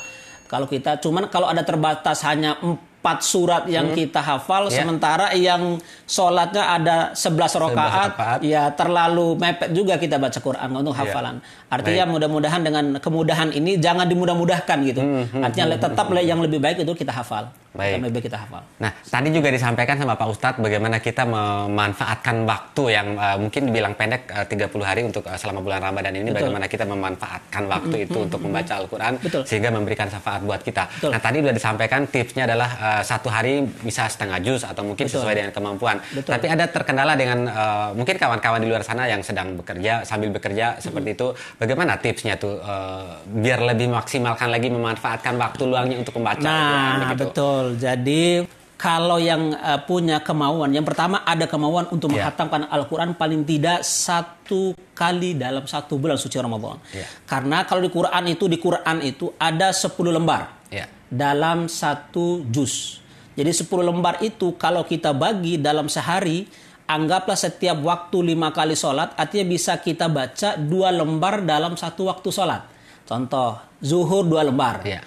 kalau 0.44 0.64
kita 0.64 0.96
cuman 0.96 1.26
kalau 1.26 1.46
ada 1.46 1.60
terbatas 1.60 2.20
hanya 2.22 2.56
empat 2.58 2.88
surat 3.20 3.62
yang 3.66 3.92
kita 3.92 4.18
hafal 4.18 4.66
Ya. 4.66 4.80
sementara 4.80 5.30
yang 5.32 5.76
sholatnya 6.04 6.64
ada 6.66 6.96
11 7.12 7.36
rakaat 7.54 8.10
rakaat. 8.10 8.38
ya 8.42 8.72
terlalu 8.72 9.36
mepet 9.36 9.70
juga 9.70 9.94
kita 9.96 10.16
baca 10.16 10.34
Quran 10.36 10.68
untuk 10.74 10.92
Ya. 10.92 11.04
hafalan 11.04 11.36
artinya 11.68 12.04
mudah-mudahan 12.08 12.60
dengan 12.64 12.84
kemudahan 12.98 13.48
ini 13.52 13.76
jangan 13.76 14.08
dimudah-mudahkan 14.08 14.78
gitu 14.88 15.02
artinya 15.44 15.76
tetap 15.76 16.06
yang 16.20 16.40
lebih 16.40 16.58
baik 16.58 16.82
itu 16.82 16.92
kita 16.96 17.12
hafal 17.12 17.52
Baik. 17.76 18.00
yang 18.00 18.02
lebih 18.08 18.14
baik 18.18 18.26
kita 18.32 18.38
hafal 18.40 18.62
Nah, 18.78 18.90
tadi 18.94 19.28
juga 19.34 19.50
disampaikan 19.50 19.98
sama 19.98 20.14
Pak 20.14 20.28
Ustadz 20.30 20.60
bagaimana 20.62 21.02
kita 21.02 21.26
memanfaatkan 21.26 22.46
waktu 22.46 22.82
yang 22.94 23.18
eh, 23.18 23.36
mungkin 23.36 23.62
dibilang 23.68 23.94
pendek 23.98 24.30
eh, 24.30 24.46
30 24.46 24.70
hari 24.82 25.02
untuk 25.02 25.26
eh, 25.26 25.34
selama 25.34 25.60
bulan 25.60 25.82
Ramadan 25.82 26.14
ini 26.14 26.30
bagaimana 26.30 26.70
kita 26.70 26.86
memanfaatkan 26.86 27.66
waktu 27.66 28.06
itu 28.06 28.18
untuk 28.22 28.40
membaca 28.40 28.72
Al-Qur'an 28.78 29.18
Betul. 29.18 29.42
sehingga 29.44 29.74
memberikan 29.74 30.06
syafaat 30.06 30.46
buat 30.46 30.62
kita. 30.62 30.86
Betul. 30.86 31.10
Nah, 31.10 31.20
tadi 31.20 31.36
sudah 31.42 31.54
disampaikan 31.54 32.00
tipsnya 32.06 32.46
adalah 32.46 32.70
eh, 32.78 33.02
satu 33.02 33.28
hari 33.28 33.66
bisa 33.82 34.06
setengah 34.06 34.38
juz 34.40 34.62
atau 34.62 34.82
mungkin 34.86 35.04
Betul. 35.04 35.20
sesuai 35.20 35.34
dengan 35.34 35.52
kemampuan. 35.52 35.96
Betul. 36.14 36.32
Tapi 36.38 36.46
ada 36.48 36.64
terkendala 36.70 37.12
dengan 37.18 37.38
eh, 37.50 37.88
mungkin 37.98 38.14
kawan-kawan 38.14 38.62
di 38.62 38.68
luar 38.70 38.86
sana 38.86 39.10
yang 39.10 39.20
sedang 39.20 39.58
bekerja 39.58 40.06
sambil 40.06 40.30
bekerja 40.30 40.78
seperti 40.78 41.18
itu. 41.18 41.34
Bagaimana 41.58 41.98
tipsnya 41.98 42.38
tuh 42.38 42.54
eh, 42.56 43.06
biar 43.26 43.66
lebih 43.66 43.90
maksimalkan 43.90 44.46
lagi 44.46 44.70
memanfaatkan 44.70 45.34
waktu 45.34 45.62
luangnya 45.66 45.98
untuk 45.98 46.14
membaca 46.16 46.38
Nah, 46.38 47.10
begitu. 47.10 47.34
betul. 47.34 47.64
Jadi 47.74 48.46
kalau 48.78 49.18
yang 49.18 49.50
eh, 49.50 49.80
punya 49.82 50.22
kemauan, 50.22 50.70
yang 50.70 50.86
pertama 50.86 51.26
ada 51.26 51.50
kemauan 51.50 51.90
untuk 51.90 52.14
Ya. 52.14 52.30
menghatamkan 52.30 52.70
Al-Quran 52.70 53.18
paling 53.18 53.42
tidak 53.42 53.82
satu 53.82 54.70
kali 54.94 55.34
dalam 55.34 55.66
satu 55.66 55.98
bulan 55.98 56.14
suci 56.14 56.38
Ramadan. 56.38 56.78
Ya. 56.94 57.02
Karena 57.26 57.66
kalau 57.66 57.82
di 57.82 57.90
Quran 57.90 58.24
itu 58.28 58.46
di 58.46 58.56
Quran 58.56 59.02
itu 59.02 59.34
ada 59.34 59.74
10 59.74 60.14
lembar 60.14 60.62
Ya. 60.70 60.86
dalam 61.10 61.66
satu 61.66 62.46
juz. 62.46 63.02
Jadi 63.34 63.50
10 63.50 63.82
lembar 63.82 64.22
itu 64.22 64.54
kalau 64.54 64.82
kita 64.82 65.10
bagi 65.10 65.58
dalam 65.58 65.86
sehari, 65.86 66.46
anggaplah 66.88 67.36
setiap 67.36 67.78
waktu 67.84 68.32
lima 68.32 68.48
kali 68.50 68.72
sholat, 68.72 69.12
artinya 69.14 69.46
bisa 69.52 69.76
kita 69.76 70.08
baca 70.08 70.56
dua 70.56 70.88
lembar 70.88 71.44
dalam 71.44 71.76
satu 71.76 72.08
waktu 72.08 72.32
sholat. 72.32 72.64
Contoh, 73.04 73.60
zuhur 73.84 74.24
dua 74.24 74.42
lembar, 74.42 74.80
Ya. 74.82 75.04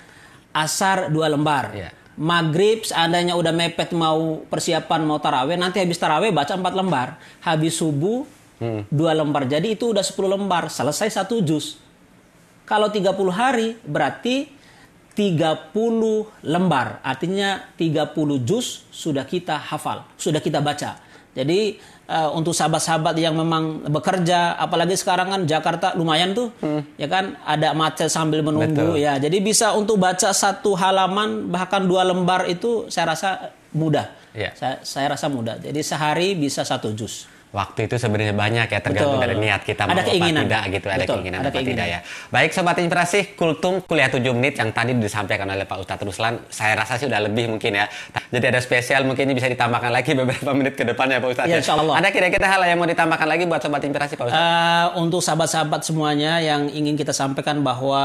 asar 0.53 1.09
dua 1.09 1.25
lembar, 1.27 1.73
Ya. 1.73 1.89
maghrib 2.15 2.85
seandainya 2.85 3.33
udah 3.33 3.49
mepet 3.49 3.97
mau 3.97 4.45
persiapan 4.45 5.01
mau 5.01 5.17
taraweh, 5.17 5.57
nanti 5.57 5.81
habis 5.81 5.97
taraweh 5.97 6.29
baca 6.29 6.53
empat 6.53 6.73
lembar, 6.77 7.17
habis 7.41 7.81
subuh 7.81 8.23
dua 8.93 9.17
lembar, 9.17 9.49
jadi 9.49 9.73
itu 9.73 9.89
udah 9.89 10.05
10 10.05 10.37
lembar, 10.37 10.69
selesai 10.69 11.09
satu 11.09 11.41
juz. 11.41 11.81
Kalau 12.69 12.93
30 12.93 13.33
hari 13.33 13.73
berarti 13.81 14.61
30 15.11 16.29
lembar. 16.45 17.03
Artinya 17.03 17.67
30 17.75 18.39
juz 18.39 18.87
sudah 18.93 19.27
kita 19.27 19.59
hafal, 19.59 20.07
sudah 20.15 20.39
kita 20.39 20.63
baca. 20.63 21.10
Jadi 21.31 21.79
eh, 22.11 22.29
untuk 22.35 22.51
sahabat-sahabat 22.51 23.15
yang 23.15 23.35
memang 23.39 23.87
bekerja, 23.87 24.59
apalagi 24.59 24.99
sekarang 24.99 25.31
kan 25.31 25.41
Jakarta 25.47 25.95
lumayan 25.95 26.35
tuh, 26.35 26.51
ya 26.99 27.07
kan 27.07 27.39
ada 27.47 27.71
macet 27.71 28.11
sambil 28.11 28.43
menunggu 28.43 28.95
Betul. 28.95 29.03
ya. 29.03 29.15
Jadi 29.15 29.37
bisa 29.39 29.71
untuk 29.73 29.95
baca 29.95 30.35
satu 30.35 30.75
halaman 30.75 31.47
bahkan 31.47 31.87
dua 31.87 32.03
lembar 32.03 32.47
itu 32.51 32.91
saya 32.91 33.15
rasa 33.15 33.55
mudah. 33.71 34.11
Iya. 34.31 34.51
Saya, 34.55 34.75
saya 34.83 35.07
rasa 35.11 35.27
mudah. 35.27 35.59
Jadi 35.59 35.79
sehari 35.83 36.35
bisa 36.35 36.63
satu 36.63 36.91
juz. 36.95 37.27
Waktu 37.51 37.91
itu 37.91 37.99
sebenarnya 37.99 38.31
banyak 38.31 38.67
ya 38.71 38.79
tergantung 38.79 39.19
Betul. 39.19 39.27
dari 39.27 39.35
niat 39.43 39.61
kita 39.67 39.83
Ada 39.83 39.91
mau 39.91 40.07
keinginan. 40.07 40.31
apa 40.31 40.47
tidak 40.47 40.63
gitu 40.71 40.87
ada 40.87 40.97
Betul, 41.03 41.15
keinginan 41.19 41.39
ada 41.43 41.49
apa 41.51 41.57
keinginan. 41.59 41.75
tidak 41.75 41.87
ya. 41.91 41.99
Baik 42.31 42.49
sobat 42.55 42.75
inspirasi 42.79 43.19
Kultum 43.35 43.73
kuliah 43.83 44.07
7 44.07 44.23
menit 44.31 44.55
yang 44.55 44.71
tadi 44.71 44.95
disampaikan 44.95 45.51
oleh 45.51 45.67
Pak 45.67 45.77
Ustadz 45.83 46.07
Ruslan 46.07 46.47
saya 46.47 46.79
rasa 46.79 46.95
sih 46.95 47.11
udah 47.11 47.19
lebih 47.27 47.51
mungkin 47.51 47.75
ya. 47.75 47.91
Jadi 48.31 48.45
ada 48.55 48.59
spesial 48.63 49.03
mungkin 49.03 49.27
ini 49.27 49.35
bisa 49.35 49.51
ditambahkan 49.51 49.91
lagi 49.91 50.15
beberapa 50.15 50.55
menit 50.55 50.79
ke 50.79 50.87
depan 50.87 51.11
ya 51.11 51.19
Pak 51.19 51.29
Ustadz. 51.35 51.51
Ya, 51.51 51.59
insya 51.59 51.75
Allah. 51.75 51.99
Ada 51.99 52.07
kira-kira 52.15 52.47
hal 52.47 52.61
yang 52.63 52.79
mau 52.79 52.87
ditambahkan 52.87 53.27
lagi 53.27 53.43
buat 53.43 53.59
sobat 53.59 53.83
inspirasi 53.83 54.13
Pak 54.15 54.25
Ustadz? 54.31 54.47
Eh, 54.47 54.85
untuk 55.03 55.19
sahabat-sahabat 55.19 55.81
semuanya 55.83 56.39
yang 56.39 56.71
ingin 56.71 56.95
kita 56.95 57.11
sampaikan 57.11 57.59
bahwa 57.59 57.99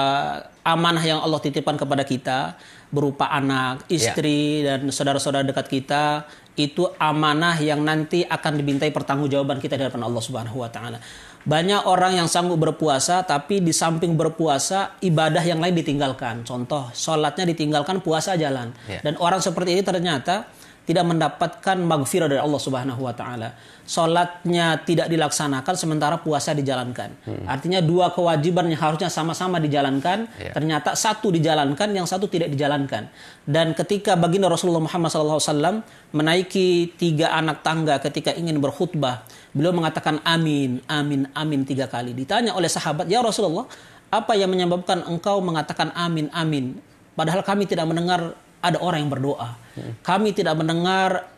amanah 0.66 1.06
yang 1.06 1.22
Allah 1.22 1.38
titipkan 1.38 1.78
kepada 1.78 2.02
kita 2.02 2.59
berupa 2.90 3.30
anak, 3.30 3.87
istri 3.87 4.66
dan 4.66 4.90
saudara-saudara 4.90 5.46
dekat 5.46 5.70
kita 5.70 6.26
itu 6.57 6.88
amanah 6.97 7.61
yang 7.61 7.85
nanti 7.85 8.25
akan 8.25 8.57
dimintai 8.57 8.88
pertanggungjawaban 8.88 9.61
kita 9.61 9.77
di 9.77 9.85
hadapan 9.85 10.09
Allah 10.09 10.23
Subhanahu 10.25 10.64
wa 10.64 10.71
taala. 10.73 10.99
Banyak 11.47 11.87
orang 11.87 12.19
yang 12.19 12.27
sanggup 12.27 12.59
berpuasa 12.59 13.23
tapi 13.23 13.62
di 13.62 13.71
samping 13.71 14.19
berpuasa 14.19 14.99
ibadah 14.99 15.45
yang 15.47 15.62
lain 15.62 15.79
ditinggalkan. 15.79 16.42
Contoh, 16.42 16.90
sholatnya 16.90 17.47
ditinggalkan, 17.47 18.03
puasa 18.03 18.35
jalan. 18.35 18.75
Ya. 18.90 18.99
Dan 18.99 19.14
orang 19.23 19.38
seperti 19.38 19.79
ini 19.79 19.83
ternyata 19.87 20.51
tidak 20.87 21.03
mendapatkan 21.03 21.77
magfirah 21.83 22.31
dari 22.31 22.38
Allah 22.38 22.61
Subhanahu 22.62 23.03
wa 23.03 23.11
taala. 23.11 23.59
Salatnya 23.87 24.79
tidak 24.87 25.11
dilaksanakan 25.11 25.75
sementara 25.75 26.22
puasa 26.22 26.55
dijalankan. 26.55 27.11
Artinya 27.46 27.83
dua 27.83 28.14
kewajiban 28.14 28.70
yang 28.70 28.79
harusnya 28.79 29.11
sama-sama 29.11 29.59
dijalankan, 29.59 30.31
Ya. 30.38 30.55
ternyata 30.55 30.94
satu 30.94 31.35
dijalankan, 31.35 31.90
yang 31.90 32.07
satu 32.07 32.31
tidak 32.31 32.51
dijalankan. 32.55 33.11
Dan 33.42 33.75
ketika 33.75 34.14
baginda 34.14 34.46
Rasulullah 34.46 34.83
Muhammad 34.83 35.11
SAW 35.11 35.83
menaiki 36.14 36.94
tiga 36.94 37.35
anak 37.35 37.66
tangga 37.66 37.99
ketika 37.99 38.31
ingin 38.35 38.62
berkhutbah, 38.62 39.27
beliau 39.51 39.75
mengatakan 39.75 40.22
amin, 40.22 40.83
amin, 40.87 41.27
amin 41.35 41.61
tiga 41.66 41.90
kali. 41.90 42.14
Ditanya 42.14 42.55
oleh 42.55 42.70
sahabat, 42.70 43.11
ya 43.11 43.22
Rasulullah, 43.22 43.66
apa 44.11 44.38
yang 44.38 44.51
menyebabkan 44.51 45.03
engkau 45.07 45.42
mengatakan 45.42 45.90
amin, 45.99 46.31
amin? 46.31 46.79
Padahal 47.18 47.42
kami 47.42 47.66
tidak 47.66 47.88
mendengar 47.90 48.35
ada 48.72 48.79
orang 48.83 49.07
yang 49.07 49.12
berdoa. 49.12 49.55
Kami 50.02 50.33
tidak 50.33 50.57
mendengar 50.59 51.29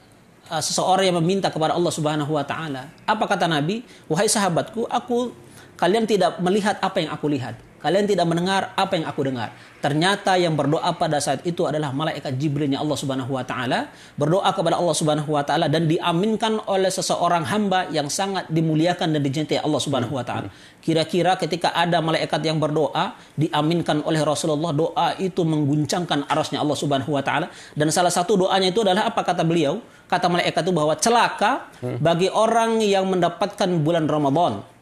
uh, 0.49 0.63
seseorang 0.63 1.13
yang 1.13 1.19
meminta 1.21 1.53
kepada 1.53 1.77
Allah 1.77 1.93
Subhanahu 1.93 2.33
wa 2.33 2.45
taala. 2.47 2.89
Apa 3.05 3.29
kata 3.29 3.45
Nabi? 3.51 3.85
Wahai 4.09 4.31
sahabatku, 4.31 4.89
aku 4.89 5.35
kalian 5.79 6.05
tidak 6.05 6.43
melihat 6.43 6.77
apa 6.83 6.99
yang 6.99 7.15
aku 7.15 7.31
lihat. 7.31 7.55
Kalian 7.79 8.11
tidak 8.11 8.27
mendengar 8.27 8.75
apa 8.75 8.99
yang 8.99 9.07
aku 9.07 9.23
dengar. 9.23 9.55
Ternyata 9.79 10.35
yang 10.35 10.59
berdoa 10.59 10.91
pada 10.99 11.23
saat 11.23 11.47
itu 11.47 11.63
adalah 11.63 11.95
malaikat 11.95 12.35
Jibrilnya 12.35 12.83
Allah 12.83 12.99
Subhanahu 12.99 13.39
wa 13.39 13.47
taala, 13.47 13.95
berdoa 14.19 14.51
kepada 14.51 14.83
Allah 14.83 14.97
Subhanahu 14.99 15.31
wa 15.31 15.47
taala 15.47 15.71
dan 15.71 15.87
diaminkan 15.87 16.59
oleh 16.67 16.91
seseorang 16.91 17.47
hamba 17.47 17.87
yang 17.95 18.11
sangat 18.11 18.51
dimuliakan 18.51 19.15
dan 19.15 19.23
dicintai 19.23 19.63
Allah 19.63 19.79
Subhanahu 19.79 20.11
wa 20.11 20.27
taala. 20.27 20.51
Kira-kira 20.83 21.39
ketika 21.39 21.71
ada 21.71 22.03
malaikat 22.03 22.43
yang 22.43 22.59
berdoa 22.59 23.15
diaminkan 23.39 24.03
oleh 24.03 24.27
Rasulullah, 24.27 24.75
doa 24.75 25.15
itu 25.23 25.47
mengguncangkan 25.47 26.27
arasnya 26.27 26.59
Allah 26.59 26.75
Subhanahu 26.75 27.15
wa 27.15 27.23
taala 27.23 27.47
dan 27.79 27.87
salah 27.95 28.11
satu 28.11 28.35
doanya 28.43 28.75
itu 28.75 28.83
adalah 28.83 29.07
apa 29.07 29.23
kata 29.23 29.47
beliau? 29.47 29.79
Kata 30.11 30.27
malaikat 30.27 30.67
itu 30.67 30.75
bahwa 30.75 30.99
celaka 30.99 31.71
bagi 32.03 32.27
orang 32.27 32.83
yang 32.83 33.07
mendapatkan 33.07 33.71
bulan 33.87 34.11
Ramadan 34.11 34.78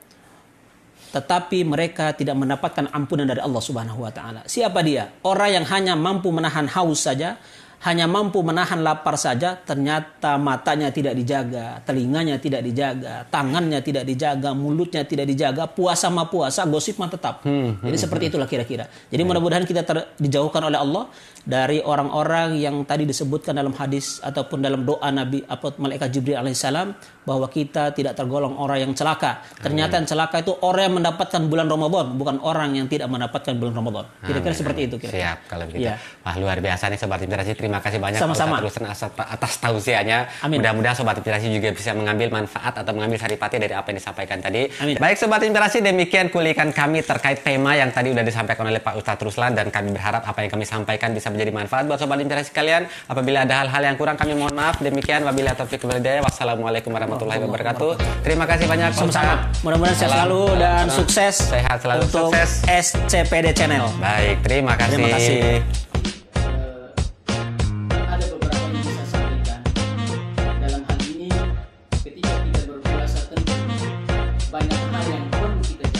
tetapi 1.17 1.65
mereka 1.65 2.13
tidak 2.13 2.37
mendapatkan 2.37 2.93
ampunan 2.93 3.25
dari 3.25 3.41
Allah 3.41 3.63
Subhanahu 3.65 4.05
wa 4.05 4.13
taala. 4.13 4.45
Siapa 4.45 4.85
dia? 4.85 5.09
Orang 5.25 5.49
yang 5.49 5.65
hanya 5.73 5.97
mampu 5.97 6.29
menahan 6.29 6.69
haus 6.69 7.09
saja, 7.09 7.41
hanya 7.89 8.05
mampu 8.05 8.45
menahan 8.45 8.85
lapar 8.85 9.17
saja, 9.17 9.57
ternyata 9.57 10.37
matanya 10.37 10.93
tidak 10.93 11.17
dijaga, 11.17 11.81
telinganya 11.89 12.37
tidak 12.37 12.61
dijaga, 12.65 13.25
tangannya 13.33 13.81
tidak 13.81 14.05
dijaga, 14.05 14.53
mulutnya 14.53 15.09
tidak 15.09 15.25
dijaga, 15.25 15.65
puasa 15.73 16.13
ma 16.13 16.29
puasa, 16.29 16.69
gosip 16.69 17.01
mah 17.01 17.09
tetap. 17.09 17.41
Hmm, 17.49 17.81
Jadi 17.81 17.97
seperti 17.97 18.25
itulah 18.33 18.49
kira-kira. 18.49 18.85
Jadi 19.09 19.23
mudah-mudahan 19.25 19.65
kita 19.65 19.89
ter- 19.89 20.13
dijauhkan 20.21 20.69
oleh 20.69 20.77
Allah 20.77 21.09
dari 21.47 21.81
orang-orang 21.81 22.61
yang 22.61 22.85
tadi 22.85 23.09
disebutkan 23.09 23.57
dalam 23.57 23.73
hadis 23.73 24.21
ataupun 24.21 24.61
dalam 24.61 24.85
doa 24.85 25.09
Nabi 25.09 25.45
apa 25.49 25.73
malaikat 25.81 26.13
Jibril 26.13 26.37
alaihissalam 26.37 26.93
bahwa 27.27 27.51
kita 27.51 27.91
tidak 27.91 28.15
tergolong 28.15 28.55
orang 28.55 28.87
yang 28.87 28.93
celaka. 28.95 29.43
Ternyata 29.59 29.99
yang 29.99 30.07
celaka 30.07 30.47
itu 30.47 30.55
orang 30.63 30.83
yang 30.87 30.95
mendapatkan 31.03 31.43
bulan 31.51 31.67
Ramadan, 31.67 32.15
bukan 32.15 32.37
orang 32.39 32.79
yang 32.79 32.87
tidak 32.87 33.11
mendapatkan 33.11 33.59
bulan 33.59 33.75
Ramadan. 33.75 34.05
Kira-kira 34.23 34.55
seperti 34.55 34.81
itu 34.87 34.97
kira. 35.03 35.11
Siap 35.11 35.39
kalau 35.51 35.67
begitu. 35.67 35.91
Iya. 35.91 35.99
Wah 36.23 36.39
luar 36.39 36.63
biasa 36.63 36.87
nih 36.87 36.99
sobat 37.03 37.19
inspirasi. 37.27 37.59
Terima 37.59 37.83
kasih 37.83 37.99
banyak 37.99 38.23
Sama-sama. 38.23 38.63
Ruslan 38.63 38.87
atas, 38.87 39.59
tausiahnya. 39.59 40.47
Mudah-mudahan 40.47 40.95
sobat 40.95 41.19
inspirasi 41.19 41.51
juga 41.51 41.75
bisa 41.75 41.91
mengambil 41.99 42.31
manfaat 42.31 42.79
atau 42.79 42.95
mengambil 42.95 43.19
saripati 43.19 43.59
dari 43.59 43.75
apa 43.75 43.91
yang 43.91 43.99
disampaikan 43.99 44.39
tadi. 44.39 44.71
Amin. 44.79 44.95
Baik 45.03 45.19
sobat 45.19 45.43
inspirasi 45.43 45.83
demikian 45.83 46.31
kulikan 46.31 46.71
kami 46.71 47.03
terkait 47.03 47.43
tema 47.43 47.75
yang 47.75 47.91
tadi 47.91 48.15
sudah 48.15 48.23
disampaikan 48.23 48.71
oleh 48.71 48.79
Pak 48.79 49.03
Ustadz 49.03 49.27
Ruslan 49.27 49.59
dan 49.59 49.75
kami 49.75 49.91
berharap 49.91 50.23
apa 50.23 50.47
yang 50.47 50.51
kami 50.55 50.63
sampaikan 50.63 51.11
bisa 51.11 51.35
menjadi 51.35 51.51
manfaat 51.51 51.91
buat 51.91 51.99
sobat 51.99 52.23
inspirasi 52.23 52.55
kalian. 52.55 52.87
Apabila 53.11 53.43
ada 53.43 53.67
hal-hal 53.67 53.83
yang 53.83 53.97
kurang 53.99 54.15
kami 54.15 54.39
mohon 54.39 54.55
maaf. 54.55 54.79
Demikian 54.79 55.27
wabillahi 55.27 55.59
taufiq. 55.59 55.83
Wassalamualaikum 55.87 56.95
warahmatullahi 56.95 57.16
wabarakatuh. 57.25 57.91
Terima 58.21 58.45
kasih 58.45 58.67
banyak 58.69 58.91
Sama-sama. 58.93 59.49
Mudah-mudahan 59.65 59.97
sehat 59.97 60.11
Salam. 60.13 60.29
selalu 60.29 60.43
dan 60.61 60.85
Salam. 60.85 60.99
sukses 61.01 61.35
Sehat 61.49 61.79
selalu 61.81 62.01
untuk 62.05 62.29
sukses. 62.29 62.51
SCPD 62.69 63.47
Channel. 63.57 63.87
Baik, 63.97 64.37
terima 64.45 64.73
kasih. 64.77 64.97
Terima 65.01 65.09
kasih. 65.17 65.96